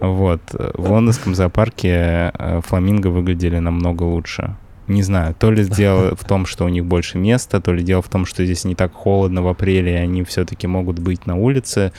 Вот. 0.00 0.40
В 0.52 0.90
лондонском 0.90 1.34
зоопарке 1.34 2.32
э, 2.32 2.60
фламинго 2.64 3.08
выглядели 3.08 3.58
намного 3.58 4.04
лучше. 4.04 4.56
Не 4.86 5.02
знаю, 5.02 5.34
то 5.38 5.50
ли 5.50 5.64
дело 5.64 6.16
в 6.16 6.24
том, 6.24 6.46
что 6.46 6.64
у 6.64 6.68
них 6.68 6.86
больше 6.86 7.18
места, 7.18 7.60
то 7.60 7.74
ли 7.74 7.82
дело 7.82 8.00
в 8.00 8.08
том, 8.08 8.24
что 8.24 8.42
здесь 8.46 8.64
не 8.64 8.74
так 8.74 8.94
холодно 8.94 9.42
в 9.42 9.48
апреле, 9.48 9.92
и 9.92 9.96
они 9.96 10.24
все-таки 10.24 10.66
могут 10.66 10.98
быть 10.98 11.26
на 11.26 11.36
улице, 11.36 11.92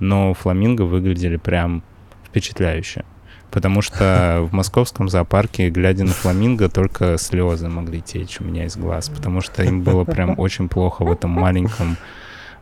но 0.00 0.34
фламинго 0.34 0.82
выглядели 0.82 1.36
прям 1.36 1.84
впечатляюще. 2.26 3.04
Потому 3.52 3.82
что 3.82 4.48
в 4.50 4.54
московском 4.54 5.08
зоопарке, 5.08 5.68
глядя 5.68 6.04
на 6.04 6.12
фламинго, 6.12 6.68
только 6.68 7.18
слезы 7.18 7.68
могли 7.68 8.00
течь 8.00 8.40
у 8.40 8.44
меня 8.44 8.64
из 8.64 8.76
глаз, 8.76 9.10
потому 9.10 9.42
что 9.42 9.62
им 9.62 9.82
было 9.82 10.04
прям 10.04 10.34
очень 10.38 10.68
плохо 10.68 11.04
в 11.04 11.12
этом 11.12 11.30
маленьком 11.30 11.96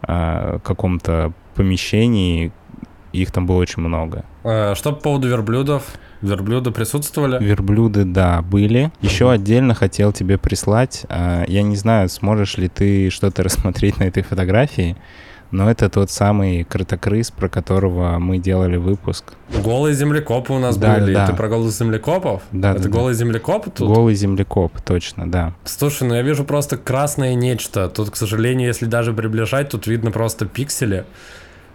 э, 0.07 0.59
каком-то 0.63 1.33
помещений, 1.55 2.53
их 3.13 3.33
там 3.33 3.47
было 3.47 3.57
очень 3.57 3.83
много. 3.83 4.25
А, 4.45 4.75
что 4.75 4.93
по 4.93 5.01
поводу 5.01 5.29
верблюдов? 5.29 5.85
Верблюды 6.23 6.71
присутствовали? 6.71 7.43
Верблюды, 7.43 8.05
да, 8.05 8.43
были. 8.43 8.93
Еще 9.01 9.31
отдельно 9.31 9.75
хотел 9.75 10.13
тебе 10.13 10.39
прислать. 10.39 11.07
А, 11.09 11.45
я 11.47 11.63
не 11.63 11.77
знаю, 11.77 12.09
сможешь 12.09 12.57
ли 12.57 12.69
ты 12.69 13.11
что-то 13.11 13.43
рассмотреть 13.45 13.99
на 13.99 14.05
этой 14.05 14.23
фотографии, 14.23 14.97
но 15.51 15.71
это 15.71 15.89
тот 15.89 16.11
самый 16.11 16.65
кротокрыс, 16.65 17.31
про 17.31 17.49
которого 17.49 18.19
мы 18.19 18.39
делали 18.39 18.77
выпуск. 18.77 19.33
Голые 19.65 19.95
землекопы 19.95 20.53
у 20.53 20.59
нас 20.59 20.77
да, 20.77 20.95
были. 20.95 21.15
Да. 21.15 21.27
Ты 21.27 21.35
про 21.35 21.49
голых 21.49 21.73
землекопов? 21.73 22.43
Да. 22.53 22.73
Это 22.73 22.85
да, 22.85 22.89
голый 22.89 23.15
да. 23.15 23.19
землекоп 23.19 23.65
тут? 23.75 23.89
Голый 23.89 24.15
землекоп, 24.15 24.81
точно, 24.81 25.31
да. 25.31 25.55
Слушай, 25.65 26.09
ну 26.09 26.15
я 26.15 26.23
вижу 26.23 26.45
просто 26.45 26.77
красное 26.77 27.35
нечто. 27.35 27.89
Тут, 27.89 28.11
к 28.11 28.17
сожалению, 28.17 28.69
если 28.69 28.87
даже 28.87 29.13
приближать, 29.13 29.71
тут 29.71 29.87
видно 29.87 30.11
просто 30.11 30.47
пиксели 30.47 31.05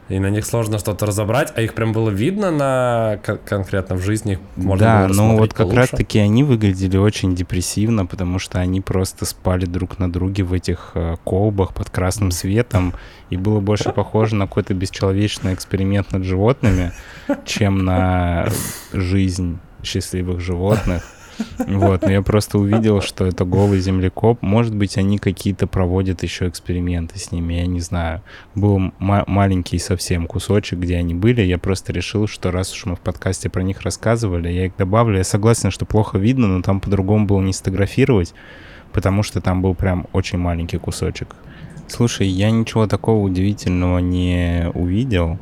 и 0.07 0.19
на 0.19 0.29
них 0.29 0.45
сложно 0.45 0.77
что-то 0.77 1.05
разобрать, 1.07 1.51
а 1.55 1.61
их 1.61 1.73
прям 1.73 1.91
было 1.91 2.09
видно 2.09 2.51
на 2.51 3.19
конкретно 3.45 3.95
в 3.95 4.01
жизни. 4.01 4.39
Можно 4.55 4.85
да, 4.85 5.07
было 5.07 5.15
но 5.15 5.37
вот 5.37 5.53
как 5.53 5.73
раз 5.73 5.89
таки 5.89 6.19
они 6.19 6.43
выглядели 6.43 6.97
очень 6.97 7.35
депрессивно, 7.35 8.05
потому 8.05 8.37
что 8.37 8.59
они 8.59 8.81
просто 8.81 9.25
спали 9.25 9.65
друг 9.65 9.97
на 9.97 10.11
друге 10.11 10.43
в 10.43 10.53
этих 10.53 10.91
э, 10.93 11.15
колбах 11.23 11.73
под 11.73 11.89
красным 11.89 12.31
светом, 12.31 12.93
и 13.29 13.37
было 13.37 13.59
больше 13.59 13.91
похоже 13.95 14.35
на 14.35 14.45
какой-то 14.45 14.73
бесчеловечный 14.73 15.53
эксперимент 15.53 16.11
над 16.11 16.23
животными, 16.23 16.91
чем 17.45 17.83
на 17.83 18.47
жизнь 18.93 19.57
счастливых 19.83 20.39
животных. 20.39 21.03
Вот, 21.67 22.01
но 22.03 22.11
я 22.11 22.21
просто 22.21 22.57
увидел, 22.57 23.01
что 23.01 23.25
это 23.25 23.45
голый 23.45 23.79
землекоп. 23.79 24.41
Может 24.41 24.75
быть, 24.75 24.97
они 24.97 25.17
какие-то 25.17 25.67
проводят 25.67 26.23
еще 26.23 26.47
эксперименты 26.47 27.19
с 27.19 27.31
ними, 27.31 27.55
я 27.55 27.65
не 27.65 27.79
знаю. 27.79 28.21
Был 28.53 28.91
маленький 28.99 29.79
совсем 29.79 30.27
кусочек, 30.27 30.79
где 30.79 30.97
они 30.97 31.13
были. 31.13 31.41
Я 31.41 31.57
просто 31.57 31.93
решил, 31.93 32.27
что 32.27 32.51
раз 32.51 32.73
уж 32.73 32.85
мы 32.85 32.95
в 32.95 32.99
подкасте 32.99 33.49
про 33.49 33.63
них 33.63 33.81
рассказывали, 33.81 34.49
я 34.49 34.65
их 34.65 34.77
добавлю. 34.77 35.17
Я 35.17 35.23
согласен, 35.23 35.71
что 35.71 35.85
плохо 35.85 36.17
видно, 36.17 36.47
но 36.47 36.61
там 36.61 36.79
по-другому 36.79 37.25
было 37.25 37.41
не 37.41 37.53
сфотографировать, 37.53 38.33
потому 38.93 39.23
что 39.23 39.41
там 39.41 39.61
был 39.61 39.75
прям 39.75 40.07
очень 40.13 40.37
маленький 40.37 40.77
кусочек. 40.77 41.35
Слушай, 41.87 42.27
я 42.27 42.49
ничего 42.49 42.87
такого 42.87 43.23
удивительного 43.23 43.99
не 43.99 44.71
увидел. 44.73 45.37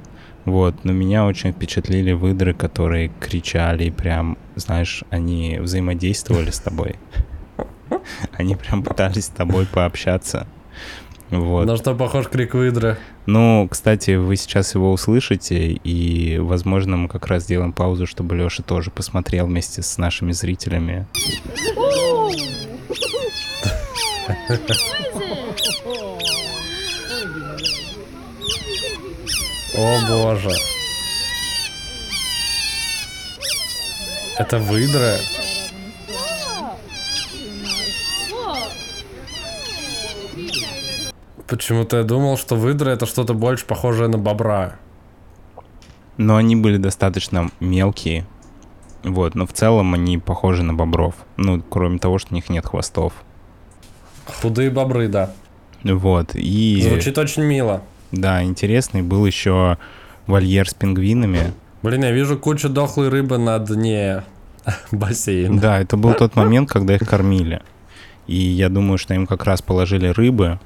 Вот, 0.45 0.83
но 0.83 0.91
меня 0.91 1.25
очень 1.25 1.51
впечатлили 1.51 2.11
выдры, 2.11 2.53
которые 2.53 3.11
кричали, 3.19 3.89
прям, 3.89 4.37
знаешь, 4.55 5.03
они 5.09 5.57
взаимодействовали 5.59 6.51
с 6.51 6.59
тобой. 6.59 6.95
Они 8.33 8.55
прям 8.55 8.83
пытались 8.83 9.25
с 9.25 9.29
тобой 9.29 9.65
пообщаться. 9.65 10.47
Вот. 11.29 11.65
На 11.65 11.77
что 11.77 11.95
похож 11.95 12.27
крик 12.27 12.53
выдры? 12.53 12.97
Ну, 13.25 13.67
кстати, 13.71 14.15
вы 14.15 14.35
сейчас 14.35 14.75
его 14.75 14.91
услышите, 14.91 15.71
и, 15.71 16.37
возможно, 16.37 16.97
мы 16.97 17.07
как 17.07 17.27
раз 17.27 17.43
сделаем 17.43 17.71
паузу, 17.71 18.05
чтобы 18.05 18.35
Леша 18.35 18.61
тоже 18.63 18.91
посмотрел 18.91 19.47
вместе 19.47 19.81
с 19.81 19.97
нашими 19.97 20.33
зрителями. 20.33 21.07
О 29.75 29.99
боже. 30.07 30.51
Это 34.37 34.59
выдра? 34.59 35.17
Почему-то 41.47 41.97
я 41.97 42.03
думал, 42.03 42.37
что 42.37 42.55
выдра 42.55 42.91
это 42.91 43.05
что-то 43.05 43.33
больше 43.33 43.65
похожее 43.65 44.09
на 44.09 44.17
бобра. 44.17 44.75
Но 46.17 46.35
они 46.35 46.55
были 46.55 46.77
достаточно 46.77 47.49
мелкие. 47.59 48.25
Вот, 49.03 49.35
но 49.35 49.45
в 49.47 49.53
целом 49.53 49.93
они 49.93 50.17
похожи 50.17 50.63
на 50.63 50.73
бобров. 50.73 51.15
Ну, 51.37 51.61
кроме 51.61 51.97
того, 51.97 52.19
что 52.19 52.29
у 52.31 52.35
них 52.35 52.49
нет 52.49 52.65
хвостов. 52.65 53.13
Худые 54.41 54.69
бобры, 54.69 55.07
да. 55.07 55.33
Вот, 55.83 56.35
и... 56.35 56.81
Звучит 56.81 57.17
очень 57.17 57.43
мило. 57.43 57.83
Да, 58.13 58.43
интересный 58.43 59.01
был 59.01 59.25
еще 59.25 59.79
вольер 60.27 60.69
с 60.69 60.73
пингвинами. 60.75 61.51
Блин, 61.81 62.03
я 62.03 62.11
вижу 62.11 62.37
кучу 62.37 62.69
дохлой 62.69 63.09
рыбы 63.09 63.39
на 63.39 63.57
дне 63.57 64.23
бассейна. 64.91 65.59
Да, 65.59 65.79
это 65.79 65.97
был 65.97 66.13
тот 66.13 66.35
момент, 66.35 66.69
когда 66.69 66.95
их 66.95 67.01
кормили. 67.09 67.61
И 68.27 68.35
я 68.35 68.69
думаю, 68.69 68.99
что 68.99 69.15
им 69.15 69.25
как 69.25 69.45
раз 69.45 69.63
положили 69.63 70.07
рыбы, 70.07 70.59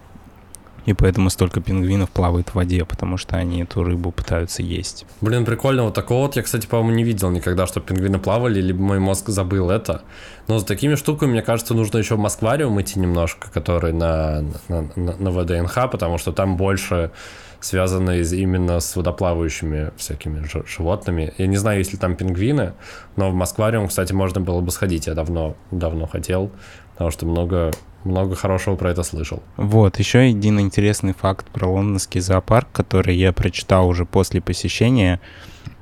и 0.88 0.94
поэтому 0.94 1.30
столько 1.30 1.60
пингвинов 1.60 2.10
плавает 2.10 2.50
в 2.50 2.56
воде, 2.56 2.86
потому 2.86 3.18
что 3.18 3.36
они 3.36 3.62
эту 3.62 3.84
рыбу 3.84 4.12
пытаются 4.12 4.64
есть. 4.64 5.06
Блин, 5.20 5.44
прикольно. 5.44 5.84
Вот 5.84 5.94
такого 5.94 6.28
вот 6.28 6.38
я, 6.38 6.44
кстати, 6.44 6.66
по-моему, 6.66 6.92
не 6.96 7.04
видел 7.04 7.30
никогда, 7.30 7.68
что 7.68 7.82
пингвины 7.82 8.20
плавали, 8.20 8.62
либо 8.62 8.82
мой 8.82 8.98
мозг 8.98 9.28
забыл 9.28 9.70
это. 9.70 10.04
Но 10.48 10.60
за 10.60 10.66
такими 10.66 10.96
штуками, 10.96 11.32
мне 11.32 11.42
кажется, 11.42 11.74
нужно 11.74 11.98
еще 11.98 12.16
в 12.16 12.20
Москвариум 12.20 12.80
идти 12.82 13.00
немножко, 13.00 13.52
который 13.52 13.92
на, 13.92 14.46
на, 14.70 14.90
на, 14.96 15.18
на 15.18 15.32
ВДНХ, 15.32 15.92
потому 15.92 16.18
что 16.18 16.32
там 16.32 16.56
больше 16.56 17.12
связано 17.60 18.12
именно 18.18 18.80
с 18.80 18.96
водоплавающими 18.96 19.92
всякими 19.98 20.48
животными. 20.66 21.34
Я 21.38 21.48
не 21.48 21.58
знаю, 21.58 21.80
есть 21.80 21.92
ли 21.92 22.00
там 22.00 22.16
пингвины, 22.16 22.76
но 23.18 23.30
в 23.30 23.34
Москвариум, 23.34 23.90
кстати, 23.90 24.14
можно 24.14 24.40
было 24.40 24.62
бы 24.62 24.72
сходить. 24.72 25.08
Я 25.08 25.16
давно, 25.16 25.58
давно 25.70 26.08
хотел, 26.08 26.50
потому 26.94 27.12
что 27.12 27.26
много 27.26 27.74
много 28.08 28.36
хорошего 28.36 28.76
про 28.76 28.92
это 28.92 29.04
слышал. 29.04 29.44
Вот, 29.58 30.00
еще 30.00 30.20
один 30.20 30.60
интересный 30.60 31.14
факт 31.14 31.48
про 31.48 31.68
лондонский 31.68 32.22
зоопарк, 32.22 32.68
который 32.72 33.16
я 33.16 33.34
прочитал 33.34 33.88
уже 33.88 34.06
после 34.06 34.42
посещения, 34.42 35.20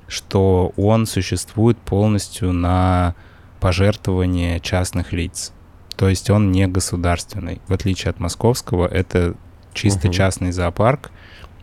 что 0.07 0.73
он 0.77 1.05
существует 1.05 1.77
полностью 1.77 2.51
на 2.51 3.15
пожертвование 3.59 4.59
частных 4.59 5.13
лиц. 5.13 5.53
То 5.95 6.09
есть 6.09 6.29
он 6.29 6.51
не 6.51 6.67
государственный. 6.67 7.61
В 7.67 7.73
отличие 7.73 8.09
от 8.09 8.19
московского, 8.19 8.87
это 8.87 9.35
чисто 9.73 10.09
частный 10.09 10.51
зоопарк, 10.51 11.11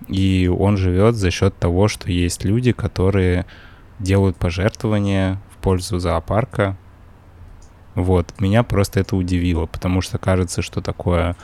и 0.08 0.48
он 0.48 0.76
живет 0.76 1.14
за 1.16 1.30
счет 1.30 1.56
того, 1.58 1.88
что 1.88 2.10
есть 2.10 2.44
люди, 2.44 2.72
которые 2.72 3.46
делают 3.98 4.36
пожертвования 4.36 5.40
в 5.52 5.62
пользу 5.62 5.98
зоопарка. 5.98 6.76
Вот, 7.94 8.40
меня 8.40 8.62
просто 8.62 9.00
это 9.00 9.16
удивило, 9.16 9.66
потому 9.66 10.00
что 10.00 10.18
кажется, 10.18 10.62
что 10.62 10.80
такое 10.80 11.36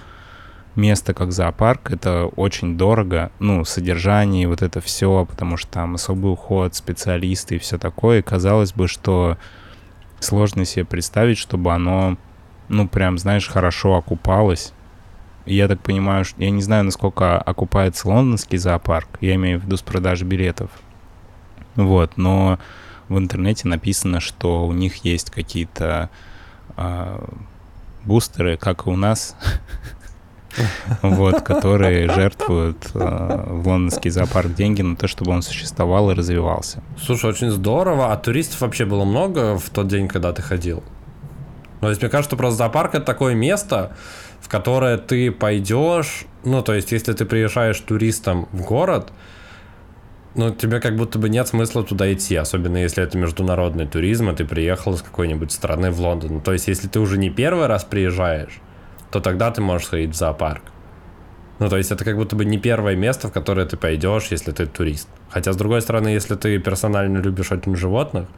место, 0.77 1.13
как 1.13 1.33
зоопарк, 1.33 1.91
это 1.91 2.27
очень 2.27 2.79
дорого, 2.79 3.31
ну, 3.39 3.65
содержание, 3.65 4.49
вот 4.49 4.63
это 4.63 4.81
все, 4.81 5.27
потому 5.29 5.57
что 5.57 5.71
там 5.71 5.97
особый 5.97 6.33
уход, 6.33 6.75
специалисты 6.75 7.57
и 7.57 7.59
все 7.59 7.79
такое. 7.79 8.21
И 8.21 8.23
казалось 8.23 8.73
бы, 8.73 8.89
что 8.89 9.37
сложно 10.21 10.65
себе 10.65 10.85
представить, 10.85 11.37
чтобы 11.37 11.75
оно, 11.75 12.17
ну, 12.69 12.89
прям, 12.89 13.19
знаешь, 13.19 13.49
хорошо 13.49 13.97
окупалось. 13.97 14.73
И 15.45 15.55
я 15.55 15.69
так 15.69 15.81
понимаю, 15.81 16.25
что 16.25 16.43
я 16.43 16.51
не 16.51 16.63
знаю, 16.63 16.85
насколько 16.85 17.39
окупается 17.39 18.09
лондонский 18.09 18.59
зоопарк, 18.59 19.09
я 19.21 19.35
имею 19.35 19.61
в 19.61 19.65
виду 19.65 19.77
с 19.77 19.83
продажи 19.83 20.25
билетов. 20.25 20.71
Вот, 21.75 22.17
но 22.17 22.59
в 23.09 23.19
интернете 23.19 23.69
написано, 23.69 24.21
что 24.21 24.67
у 24.67 24.73
них 24.73 25.05
есть 25.05 25.31
какие-то 25.31 26.11
бустеры, 28.05 28.57
как 28.57 28.87
и 28.87 28.91
у 28.91 28.97
нас, 28.97 29.37
вот, 31.03 31.43
которые 31.43 32.09
жертвуют 32.11 32.91
э, 32.95 32.99
в 32.99 33.69
лондонский 33.69 34.11
зоопарк 34.11 34.55
деньги 34.55 34.83
на 34.83 34.97
то, 34.97 35.07
чтобы 35.07 35.33
он 35.33 35.43
существовал 35.43 36.11
и 36.11 36.15
развивался. 36.15 36.83
Слушай, 37.01 37.31
очень 37.31 37.51
здорово. 37.51 38.13
А 38.13 38.17
туристов 38.17 38.61
вообще 38.61 38.85
было 38.85 39.05
много 39.05 39.59
в 39.59 39.71
тот 39.71 39.89
день, 39.89 40.09
когда 40.09 40.33
ты 40.33 40.43
ходил? 40.43 40.83
Ну, 41.81 41.87
то 41.87 41.89
есть, 41.91 42.03
мне 42.03 42.11
кажется, 42.11 42.31
что 42.31 42.37
просто 42.37 42.59
зоопарк 42.59 42.95
это 42.95 43.05
такое 43.05 43.35
место, 43.35 43.93
в 44.41 44.49
которое 44.49 44.99
ты 44.99 45.31
пойдешь. 45.31 46.25
Ну, 46.45 46.63
то 46.63 46.75
есть, 46.75 46.93
если 46.93 47.13
ты 47.13 47.25
приезжаешь 47.25 47.79
туристом 47.81 48.49
в 48.53 48.63
город, 48.63 49.13
ну, 50.35 50.55
тебе 50.55 50.81
как 50.81 50.97
будто 50.97 51.19
бы 51.19 51.29
нет 51.29 51.49
смысла 51.49 51.83
туда 51.83 52.13
идти, 52.13 52.37
особенно 52.37 52.77
если 52.77 53.03
это 53.03 53.19
международный 53.19 53.87
туризм, 53.87 54.31
и 54.31 54.37
ты 54.37 54.45
приехал 54.45 54.95
из 54.95 55.03
какой-нибудь 55.03 55.53
страны 55.53 55.91
в 55.91 56.01
Лондон. 56.01 56.35
Ну, 56.35 56.41
то 56.41 56.53
есть, 56.53 56.69
если 56.69 56.89
ты 56.89 57.01
уже 57.01 57.19
не 57.19 57.31
первый 57.31 57.67
раз 57.67 57.85
приезжаешь, 57.85 58.61
то 59.11 59.21
тогда 59.21 59.51
ты 59.51 59.61
можешь 59.61 59.87
сходить 59.87 60.11
в 60.11 60.17
зоопарк. 60.17 60.63
Ну, 61.59 61.69
то 61.69 61.77
есть 61.77 61.91
это 61.91 62.05
как 62.05 62.17
будто 62.17 62.37
бы 62.37 62.45
не 62.45 62.57
первое 62.57 62.95
место, 62.95 63.29
в 63.29 63.33
которое 63.33 63.67
ты 63.67 63.77
пойдешь, 63.77 64.29
если 64.31 64.53
ты 64.53 64.67
турист. 64.67 65.09
Хотя, 65.29 65.53
с 65.53 65.57
другой 65.57 65.83
стороны, 65.83 66.09
если 66.09 66.37
ты 66.37 66.59
персонально 66.59 67.19
любишь 67.19 67.51
очень 67.51 67.75
животных, 67.75 68.29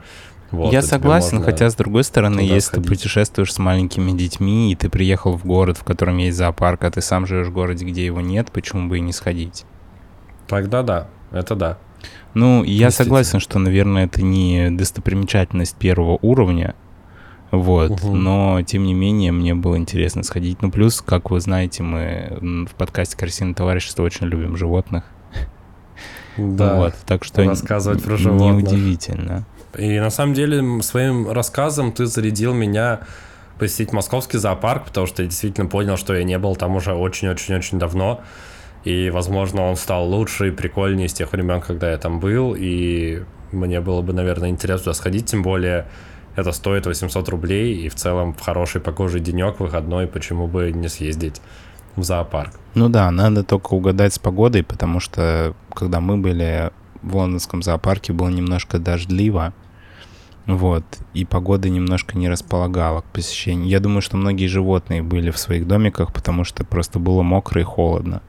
вот, 0.50 0.72
Я 0.72 0.82
согласен, 0.82 1.42
хотя, 1.42 1.70
с 1.70 1.76
другой 1.76 2.02
стороны, 2.02 2.40
если 2.40 2.60
сходить. 2.60 2.84
ты 2.84 2.88
путешествуешь 2.88 3.52
с 3.52 3.58
маленькими 3.58 4.10
детьми, 4.16 4.72
и 4.72 4.74
ты 4.74 4.88
приехал 4.88 5.36
в 5.36 5.44
город, 5.44 5.76
в 5.78 5.84
котором 5.84 6.16
есть 6.16 6.36
зоопарк, 6.36 6.82
а 6.82 6.90
ты 6.90 7.00
сам 7.00 7.26
живешь 7.26 7.48
в 7.48 7.52
городе, 7.52 7.84
где 7.84 8.04
его 8.04 8.20
нет, 8.20 8.50
почему 8.50 8.88
бы 8.88 8.98
и 8.98 9.00
не 9.00 9.12
сходить? 9.12 9.64
Тогда 10.48 10.82
да, 10.82 11.08
это 11.30 11.54
да. 11.54 11.78
Ну, 12.34 12.62
я 12.64 12.90
согласен, 12.90 13.40
что, 13.40 13.58
наверное, 13.58 14.06
это 14.06 14.22
не 14.22 14.70
достопримечательность 14.70 15.76
первого 15.76 16.18
уровня, 16.22 16.74
вот, 17.50 17.90
Угу. 17.90 18.14
но, 18.14 18.62
тем 18.62 18.84
не 18.84 18.94
менее, 18.94 19.32
мне 19.32 19.54
было 19.54 19.76
интересно 19.76 20.22
сходить. 20.22 20.62
Ну, 20.62 20.70
плюс, 20.70 21.00
как 21.02 21.30
вы 21.30 21.40
знаете, 21.40 21.82
мы 21.82 22.66
в 22.70 22.74
подкасте 22.76 23.16
«Красивое 23.16 23.54
товарищество» 23.54 24.04
очень 24.04 24.26
любим 24.26 24.56
животных, 24.56 25.04
Да. 26.36 26.76
вот, 26.76 26.94
так 27.06 27.24
что 27.24 27.44
рассказывать 27.44 28.02
про 28.02 28.16
животных. 28.16 28.62
неудивительно. 28.70 29.44
И 29.76 29.98
на 30.00 30.10
самом 30.10 30.34
деле 30.34 30.82
своим 30.82 31.30
рассказом 31.30 31.92
ты 31.92 32.06
зарядил 32.06 32.54
меня 32.54 33.00
посетить 33.58 33.92
московский 33.92 34.38
зоопарк, 34.38 34.84
потому 34.86 35.06
что 35.06 35.22
я 35.22 35.28
действительно 35.28 35.66
понял, 35.68 35.96
что 35.96 36.14
я 36.14 36.24
не 36.24 36.38
был 36.38 36.56
там 36.56 36.76
уже 36.76 36.94
очень-очень-очень 36.94 37.78
давно. 37.78 38.20
И, 38.84 39.10
возможно, 39.10 39.62
он 39.62 39.76
стал 39.76 40.08
лучше 40.08 40.48
и 40.48 40.50
прикольнее 40.50 41.08
с 41.08 41.12
тех 41.12 41.32
времен, 41.32 41.60
когда 41.60 41.90
я 41.90 41.98
там 41.98 42.18
был. 42.20 42.54
И 42.58 43.22
мне 43.52 43.80
было 43.80 44.02
бы, 44.02 44.12
наверное, 44.12 44.48
интересно 44.48 44.84
туда 44.84 44.94
сходить, 44.94 45.26
тем 45.26 45.42
более 45.42 45.86
это 46.36 46.52
стоит 46.52 46.86
800 46.86 47.28
рублей, 47.28 47.74
и 47.74 47.88
в 47.88 47.94
целом 47.94 48.34
в 48.34 48.40
хороший 48.40 48.80
погожий 48.80 49.20
денек, 49.20 49.60
выходной, 49.60 50.06
почему 50.06 50.46
бы 50.46 50.72
не 50.72 50.88
съездить 50.88 51.42
в 51.96 52.02
зоопарк. 52.02 52.52
Ну 52.74 52.88
да, 52.88 53.10
надо 53.10 53.42
только 53.42 53.74
угадать 53.74 54.14
с 54.14 54.18
погодой, 54.18 54.62
потому 54.62 55.00
что 55.00 55.54
когда 55.74 56.00
мы 56.00 56.16
были 56.16 56.70
в 57.02 57.16
лондонском 57.16 57.62
зоопарке, 57.62 58.12
было 58.12 58.28
немножко 58.28 58.78
дождливо, 58.78 59.52
вот, 60.46 60.84
и 61.14 61.24
погода 61.24 61.68
немножко 61.68 62.16
не 62.16 62.28
располагала 62.28 63.02
к 63.02 63.04
посещению. 63.04 63.68
Я 63.68 63.80
думаю, 63.80 64.00
что 64.00 64.16
многие 64.16 64.46
животные 64.46 65.02
были 65.02 65.30
в 65.30 65.38
своих 65.38 65.66
домиках, 65.66 66.12
потому 66.12 66.44
что 66.44 66.64
просто 66.64 66.98
было 66.98 67.22
мокро 67.22 67.60
и 67.60 67.64
холодно. 67.64 68.22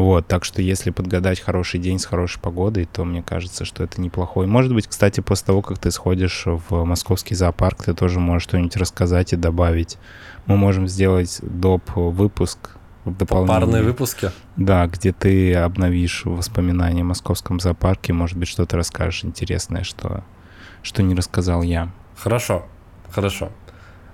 Вот, 0.00 0.26
так 0.26 0.46
что 0.46 0.62
если 0.62 0.90
подгадать 0.90 1.40
хороший 1.40 1.78
день 1.78 1.98
с 1.98 2.06
хорошей 2.06 2.40
погодой, 2.40 2.86
то 2.90 3.04
мне 3.04 3.22
кажется, 3.22 3.66
что 3.66 3.84
это 3.84 4.00
неплохой. 4.00 4.46
Может 4.46 4.72
быть, 4.72 4.86
кстати, 4.86 5.20
после 5.20 5.48
того, 5.48 5.60
как 5.60 5.78
ты 5.78 5.90
сходишь 5.90 6.44
в 6.46 6.84
московский 6.84 7.34
зоопарк, 7.34 7.84
ты 7.84 7.92
тоже 7.92 8.18
можешь 8.18 8.44
что-нибудь 8.44 8.76
рассказать 8.76 9.34
и 9.34 9.36
добавить. 9.36 9.98
Мы 10.46 10.56
можем 10.56 10.88
сделать 10.88 11.40
доп. 11.42 11.82
выпуск 11.94 12.70
в 13.04 13.14
дополнение. 13.14 13.60
Парные 13.60 13.82
выпуски. 13.82 14.30
Да, 14.56 14.86
где 14.86 15.12
ты 15.12 15.54
обновишь 15.54 16.22
воспоминания 16.24 17.02
о 17.02 17.04
московском 17.04 17.60
зоопарке, 17.60 18.14
может 18.14 18.38
быть, 18.38 18.48
что-то 18.48 18.78
расскажешь 18.78 19.26
интересное, 19.26 19.84
что, 19.84 20.24
что 20.82 21.02
не 21.02 21.14
рассказал 21.14 21.60
я. 21.60 21.90
Хорошо, 22.16 22.64
хорошо. 23.10 23.50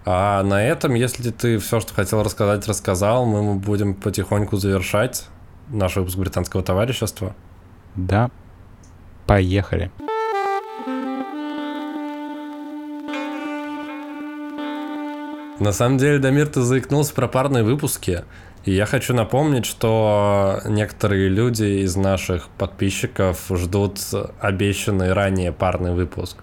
А 0.05 0.43
на 0.43 0.65
этом, 0.65 0.95
если 0.95 1.31
ты 1.31 1.59
все, 1.59 1.79
что 1.79 1.95
хотел 1.95 2.25
рассказать, 2.25 2.67
рассказал, 2.67 3.25
мы 3.25 3.55
будем 3.55 3.95
потихоньку 3.95 4.57
завершать 4.57 5.29
наш 5.69 5.97
выпуск 5.97 6.17
британского 6.19 6.63
товарищества. 6.63 7.35
Да, 7.95 8.31
поехали. 9.27 9.91
На 15.59 15.73
самом 15.73 15.97
деле, 15.97 16.19
Дамир, 16.19 16.49
ты 16.49 16.61
заикнулся 16.61 17.15
про 17.15 17.29
парные 17.29 17.65
выпуски. 17.65 18.25
И 18.67 18.73
я 18.73 18.85
хочу 18.85 19.15
напомнить, 19.15 19.65
что 19.65 20.61
некоторые 20.67 21.29
люди 21.29 21.85
из 21.85 21.97
наших 21.97 22.49
подписчиков 22.49 23.47
ждут 23.51 24.01
обещанный 24.41 25.13
ранее 25.13 25.53
парный 25.53 25.93
выпуск 25.93 26.39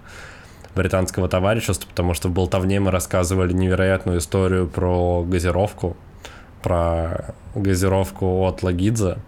британского 0.74 1.28
товарищества, 1.28 1.88
потому 1.88 2.14
что 2.14 2.28
в 2.28 2.32
болтовне 2.32 2.80
мы 2.80 2.90
рассказывали 2.90 3.52
невероятную 3.52 4.18
историю 4.18 4.66
про 4.66 5.22
газировку, 5.22 5.96
про 6.64 7.34
газировку 7.54 8.46
от 8.46 8.62
Лагидзе. 8.62 9.18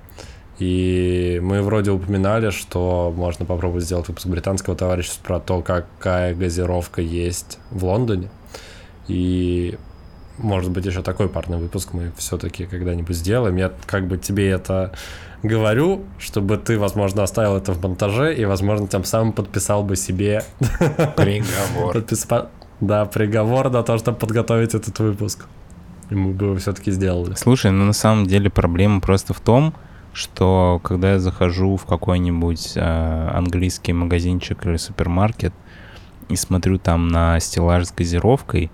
И 0.59 1.39
мы 1.43 1.61
вроде 1.61 1.91
упоминали, 1.91 2.49
что 2.49 3.13
можно 3.15 3.45
попробовать 3.45 3.85
сделать 3.85 4.09
выпуск 4.09 4.27
британского 4.27 4.75
товарищества 4.75 5.23
про 5.23 5.41
то, 5.41 5.61
какая 5.61 6.35
газировка 6.35 7.03
есть 7.03 7.59
в 7.71 7.85
Лондоне. 7.85 8.31
И 9.07 9.79
может 10.39 10.71
быть 10.71 10.87
еще 10.87 11.03
такой 11.03 11.29
парный 11.29 11.59
выпуск 11.59 11.91
мы 11.93 12.11
все-таки 12.17 12.65
когда-нибудь 12.65 13.15
сделаем. 13.15 13.57
Я 13.57 13.71
как 13.85 14.07
бы 14.07 14.17
тебе 14.17 14.49
это 14.49 14.93
говорю, 15.43 16.05
чтобы 16.19 16.57
ты, 16.57 16.79
возможно, 16.79 17.23
оставил 17.23 17.57
это 17.57 17.73
в 17.73 17.83
монтаже 17.83 18.35
и, 18.35 18.47
возможно, 18.47 18.89
тем 18.89 19.05
самым 19.05 19.35
подписал 19.35 19.83
бы 19.83 19.95
себе 19.97 20.43
Приговор. 21.17 21.95
подпис- 21.97 22.49
да, 22.81 23.05
приговор 23.05 23.71
на 23.71 23.83
то, 23.83 23.99
чтобы 23.99 24.19
подготовить 24.19 24.75
этот 24.75 24.99
выпуск. 24.99 25.45
И 26.11 26.15
бы 26.15 26.57
все-таки 26.59 26.91
сделали. 26.91 27.35
Слушай, 27.35 27.73
ну 27.73 27.85
на 27.85 27.93
самом 27.93 28.27
деле 28.27 28.51
проблема 28.51 29.01
просто 29.01 29.35
в 29.35 29.41
том, 29.41 29.75
что 30.13 30.81
когда 30.83 31.13
я 31.13 31.19
захожу 31.19 31.77
в 31.77 31.85
какой-нибудь 31.85 32.73
э, 32.77 33.31
английский 33.35 33.93
магазинчик 33.93 34.65
или 34.65 34.77
супермаркет 34.77 35.53
и 36.29 36.37
смотрю 36.37 36.79
там 36.79 37.09
на 37.09 37.39
стеллаж 37.41 37.87
с 37.87 37.93
газировкой, 37.93 38.71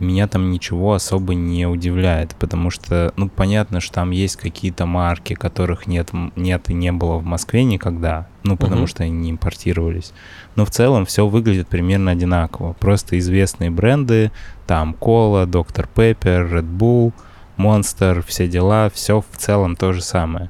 меня 0.00 0.26
там 0.26 0.50
ничего 0.50 0.94
особо 0.94 1.34
не 1.34 1.66
удивляет, 1.66 2.34
потому 2.36 2.70
что, 2.70 3.12
ну, 3.16 3.28
понятно, 3.28 3.80
что 3.80 3.94
там 3.94 4.10
есть 4.10 4.36
какие-то 4.36 4.86
марки, 4.86 5.34
которых 5.34 5.86
нет, 5.86 6.10
нет 6.36 6.70
и 6.70 6.74
не 6.74 6.90
было 6.90 7.18
в 7.18 7.24
Москве 7.24 7.64
никогда, 7.64 8.26
ну, 8.42 8.56
потому 8.56 8.82
Мгм. 8.82 8.86
что 8.88 9.02
они 9.04 9.12
не 9.12 9.30
импортировались. 9.30 10.12
Но 10.56 10.64
в 10.64 10.70
целом 10.70 11.04
все 11.06 11.26
выглядит 11.26 11.68
примерно 11.68 12.10
одинаково. 12.12 12.72
Просто 12.74 13.18
известные 13.18 13.70
бренды, 13.70 14.30
там 14.66 14.94
Кола, 14.94 15.46
Доктор 15.46 15.88
Пеппер, 15.94 16.46
Red 16.46 16.70
Bull, 16.76 17.12
Monster, 17.58 18.24
все 18.26 18.48
дела, 18.48 18.90
все 18.92 19.20
в 19.20 19.36
целом 19.36 19.76
то 19.76 19.92
же 19.92 20.00
самое. 20.02 20.48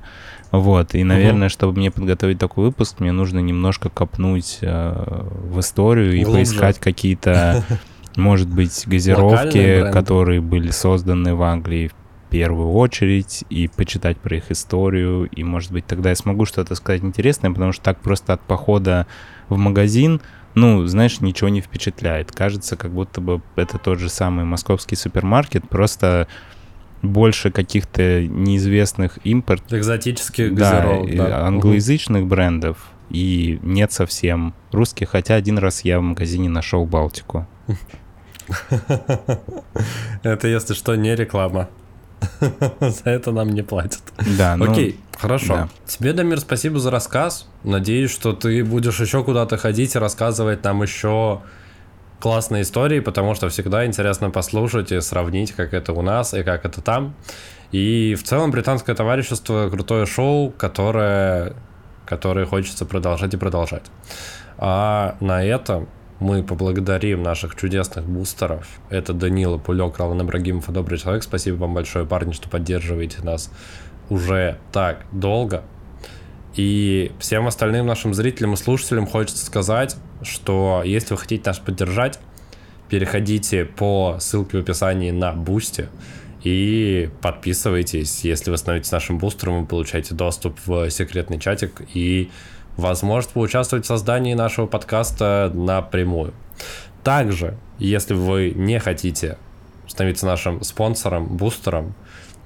Вот, 0.52 0.94
и, 0.96 1.04
наверное, 1.04 1.48
чтобы 1.48 1.78
мне 1.78 1.90
подготовить 1.92 2.38
такой 2.38 2.64
выпуск, 2.64 2.98
мне 2.98 3.12
нужно 3.12 3.38
немножко 3.38 3.88
копнуть 3.88 4.58
э, 4.62 5.22
в 5.48 5.60
историю 5.60 6.12
и 6.14 6.24
Глубже. 6.24 6.38
поискать 6.38 6.78
какие-то, 6.80 7.62
может 8.16 8.48
быть, 8.48 8.82
газировки, 8.86 9.90
которые 9.92 10.40
были 10.40 10.70
созданы 10.70 11.36
в 11.36 11.42
Англии 11.44 11.88
в 11.88 11.99
первую 12.30 12.72
очередь, 12.72 13.44
и 13.50 13.68
почитать 13.68 14.18
про 14.18 14.36
их 14.36 14.50
историю, 14.50 15.28
и, 15.30 15.44
может 15.44 15.72
быть, 15.72 15.86
тогда 15.86 16.10
я 16.10 16.16
смогу 16.16 16.46
что-то 16.46 16.74
сказать 16.74 17.02
интересное, 17.02 17.50
потому 17.50 17.72
что 17.72 17.82
так 17.82 18.00
просто 18.00 18.32
от 18.32 18.40
похода 18.40 19.06
в 19.48 19.56
магазин, 19.56 20.20
ну, 20.54 20.86
знаешь, 20.86 21.20
ничего 21.20 21.48
не 21.48 21.60
впечатляет. 21.60 22.32
Кажется, 22.32 22.76
как 22.76 22.92
будто 22.92 23.20
бы 23.20 23.42
это 23.56 23.78
тот 23.78 23.98
же 23.98 24.08
самый 24.08 24.44
московский 24.44 24.96
супермаркет, 24.96 25.68
просто 25.68 26.28
больше 27.02 27.50
каких-то 27.50 28.26
неизвестных 28.26 29.18
импорт, 29.24 29.72
Экзотических 29.72 30.54
да, 30.54 30.70
газировок, 30.70 31.10
и 31.10 31.16
да. 31.16 31.46
англоязычных 31.46 32.26
брендов 32.26 32.90
и 33.10 33.58
нет 33.62 33.92
совсем 33.92 34.54
русских, 34.70 35.10
хотя 35.10 35.34
один 35.34 35.58
раз 35.58 35.84
я 35.84 35.98
в 35.98 36.02
магазине 36.02 36.48
нашел 36.48 36.86
Балтику. 36.86 37.46
Это, 40.22 40.48
если 40.48 40.74
что, 40.74 40.94
не 40.94 41.14
реклама. 41.14 41.68
За 42.80 43.10
это 43.10 43.32
нам 43.32 43.50
не 43.50 43.62
платят. 43.62 44.02
Да, 44.38 44.56
ну, 44.56 44.70
Окей, 44.70 45.00
хорошо. 45.18 45.54
да. 45.54 45.68
Тебе, 45.86 46.12
Дамир, 46.12 46.40
спасибо 46.40 46.78
за 46.78 46.90
рассказ. 46.90 47.48
Надеюсь, 47.64 48.10
что 48.10 48.32
ты 48.32 48.64
будешь 48.64 49.00
еще 49.00 49.24
куда-то 49.24 49.56
ходить 49.56 49.94
и 49.94 49.98
рассказывать 49.98 50.64
нам 50.64 50.82
еще 50.82 51.40
классные 52.20 52.62
истории, 52.62 53.00
потому 53.00 53.34
что 53.34 53.48
всегда 53.48 53.86
интересно 53.86 54.30
послушать 54.30 54.92
и 54.92 55.00
сравнить, 55.00 55.52
как 55.52 55.74
это 55.74 55.92
у 55.92 56.02
нас 56.02 56.34
и 56.34 56.42
как 56.42 56.64
это 56.64 56.80
там. 56.82 57.14
И 57.72 58.14
в 58.14 58.24
целом 58.24 58.50
британское 58.50 58.94
товарищество 58.94 59.70
крутое 59.70 60.06
шоу, 60.06 60.50
которое, 60.50 61.54
которое 62.04 62.44
хочется 62.44 62.84
продолжать 62.84 63.32
и 63.34 63.36
продолжать. 63.36 63.84
А 64.58 65.16
на 65.20 65.44
этом 65.44 65.88
мы 66.20 66.42
поблагодарим 66.42 67.22
наших 67.22 67.56
чудесных 67.56 68.04
бустеров. 68.04 68.68
Это 68.90 69.14
Данила 69.14 69.58
Пулек, 69.58 69.98
Ралан 69.98 70.20
Ибрагимов 70.22 70.68
и 70.68 70.72
Добрый 70.72 70.98
Человек. 70.98 71.22
Спасибо 71.22 71.56
вам 71.56 71.74
большое, 71.74 72.06
парни, 72.06 72.32
что 72.32 72.48
поддерживаете 72.48 73.22
нас 73.22 73.50
уже 74.10 74.58
так 74.70 75.06
долго. 75.12 75.64
И 76.54 77.12
всем 77.18 77.46
остальным 77.46 77.86
нашим 77.86 78.12
зрителям 78.12 78.54
и 78.54 78.56
слушателям 78.56 79.06
хочется 79.06 79.44
сказать, 79.44 79.96
что 80.22 80.82
если 80.84 81.14
вы 81.14 81.20
хотите 81.20 81.42
нас 81.46 81.58
поддержать, 81.58 82.18
переходите 82.88 83.64
по 83.64 84.16
ссылке 84.20 84.58
в 84.58 84.60
описании 84.60 85.12
на 85.12 85.32
Boosty 85.32 85.88
и 86.42 87.08
подписывайтесь. 87.22 88.24
Если 88.24 88.50
вы 88.50 88.58
становитесь 88.58 88.92
нашим 88.92 89.18
бустером, 89.18 89.60
вы 89.60 89.66
получаете 89.66 90.14
доступ 90.14 90.58
в 90.66 90.90
секретный 90.90 91.38
чатик 91.38 91.82
и 91.94 92.30
возможность 92.80 93.32
поучаствовать 93.32 93.84
в 93.84 93.88
создании 93.88 94.34
нашего 94.34 94.66
подкаста 94.66 95.50
напрямую. 95.54 96.34
Также, 97.04 97.56
если 97.78 98.14
вы 98.14 98.52
не 98.54 98.78
хотите 98.78 99.38
становиться 99.86 100.26
нашим 100.26 100.62
спонсором, 100.62 101.26
бустером, 101.26 101.94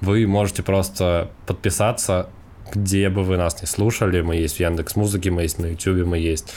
вы 0.01 0.27
можете 0.27 0.63
просто 0.63 1.31
подписаться, 1.47 2.29
где 2.73 3.09
бы 3.09 3.23
вы 3.23 3.37
нас 3.37 3.61
не 3.61 3.67
слушали. 3.67 4.21
Мы 4.21 4.37
есть 4.37 4.57
в 4.57 4.61
Яндекс 4.61 4.97
Музыке, 4.97 5.31
мы 5.31 5.43
есть 5.43 5.59
на 5.59 5.67
YouTube, 5.67 6.07
мы 6.07 6.19
есть 6.19 6.53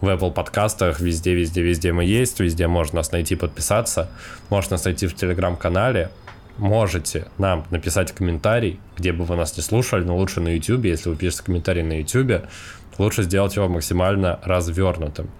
в 0.00 0.08
Apple 0.08 0.32
подкастах, 0.32 1.00
везде, 1.00 1.34
везде, 1.34 1.62
везде 1.62 1.92
мы 1.92 2.04
есть, 2.04 2.40
везде 2.40 2.66
можно 2.66 2.96
нас 2.96 3.12
найти, 3.12 3.36
подписаться. 3.36 4.10
Можно 4.48 4.74
нас 4.74 4.84
найти 4.84 5.06
в 5.06 5.14
Телеграм-канале. 5.14 6.10
Можете 6.56 7.28
нам 7.38 7.64
написать 7.70 8.12
комментарий, 8.12 8.80
где 8.96 9.12
бы 9.12 9.24
вы 9.24 9.36
нас 9.36 9.56
не 9.56 9.62
слушали, 9.62 10.04
но 10.04 10.16
лучше 10.16 10.40
на 10.40 10.54
YouTube. 10.54 10.84
Если 10.84 11.08
вы 11.08 11.16
пишете 11.16 11.44
комментарий 11.44 11.82
на 11.82 12.00
YouTube, 12.00 12.46
лучше 13.00 13.22
сделать 13.22 13.56
его 13.56 13.68
максимально 13.68 14.38
развернутым. 14.44 15.30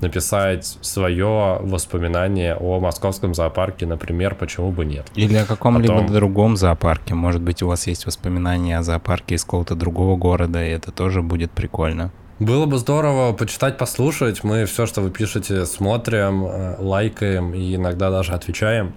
Написать 0.00 0.66
свое 0.80 1.58
воспоминание 1.60 2.56
о 2.56 2.80
московском 2.80 3.34
зоопарке, 3.34 3.86
например, 3.86 4.34
почему 4.34 4.72
бы 4.72 4.84
нет. 4.84 5.06
Или 5.14 5.36
о 5.36 5.44
каком-либо 5.44 5.94
Потом- 5.94 6.12
другом 6.12 6.56
зоопарке. 6.56 7.14
Может 7.14 7.40
быть, 7.40 7.62
у 7.62 7.68
вас 7.68 7.86
есть 7.86 8.06
воспоминания 8.06 8.78
о 8.78 8.82
зоопарке 8.82 9.36
из 9.36 9.44
какого-то 9.44 9.76
другого 9.76 10.16
города, 10.16 10.64
и 10.64 10.70
это 10.70 10.90
тоже 10.90 11.22
будет 11.22 11.52
прикольно. 11.52 12.10
Было 12.40 12.66
бы 12.66 12.78
здорово 12.78 13.32
почитать, 13.32 13.78
послушать. 13.78 14.42
Мы 14.42 14.64
все, 14.64 14.86
что 14.86 15.02
вы 15.02 15.10
пишете, 15.10 15.66
смотрим, 15.66 16.44
э, 16.46 16.76
лайкаем 16.80 17.54
и 17.54 17.76
иногда 17.76 18.10
даже 18.10 18.32
отвечаем. 18.32 18.94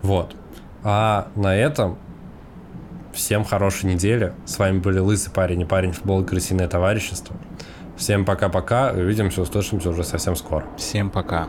Вот. 0.00 0.34
А 0.82 1.28
на 1.34 1.54
этом 1.54 1.98
всем 3.12 3.44
хорошей 3.44 3.92
недели. 3.92 4.32
С 4.46 4.58
вами 4.58 4.78
были 4.78 5.00
Лысый 5.00 5.32
парень 5.32 5.60
и 5.62 5.64
парень 5.66 5.92
футбол 5.92 6.22
и 6.22 6.24
крысиное 6.24 6.68
товарищество. 6.68 7.36
Всем 7.96 8.24
пока-пока. 8.24 8.92
Увидимся, 8.92 9.42
услышимся 9.42 9.90
уже 9.90 10.04
совсем 10.04 10.36
скоро. 10.36 10.64
Всем 10.76 11.10
пока. 11.10 11.48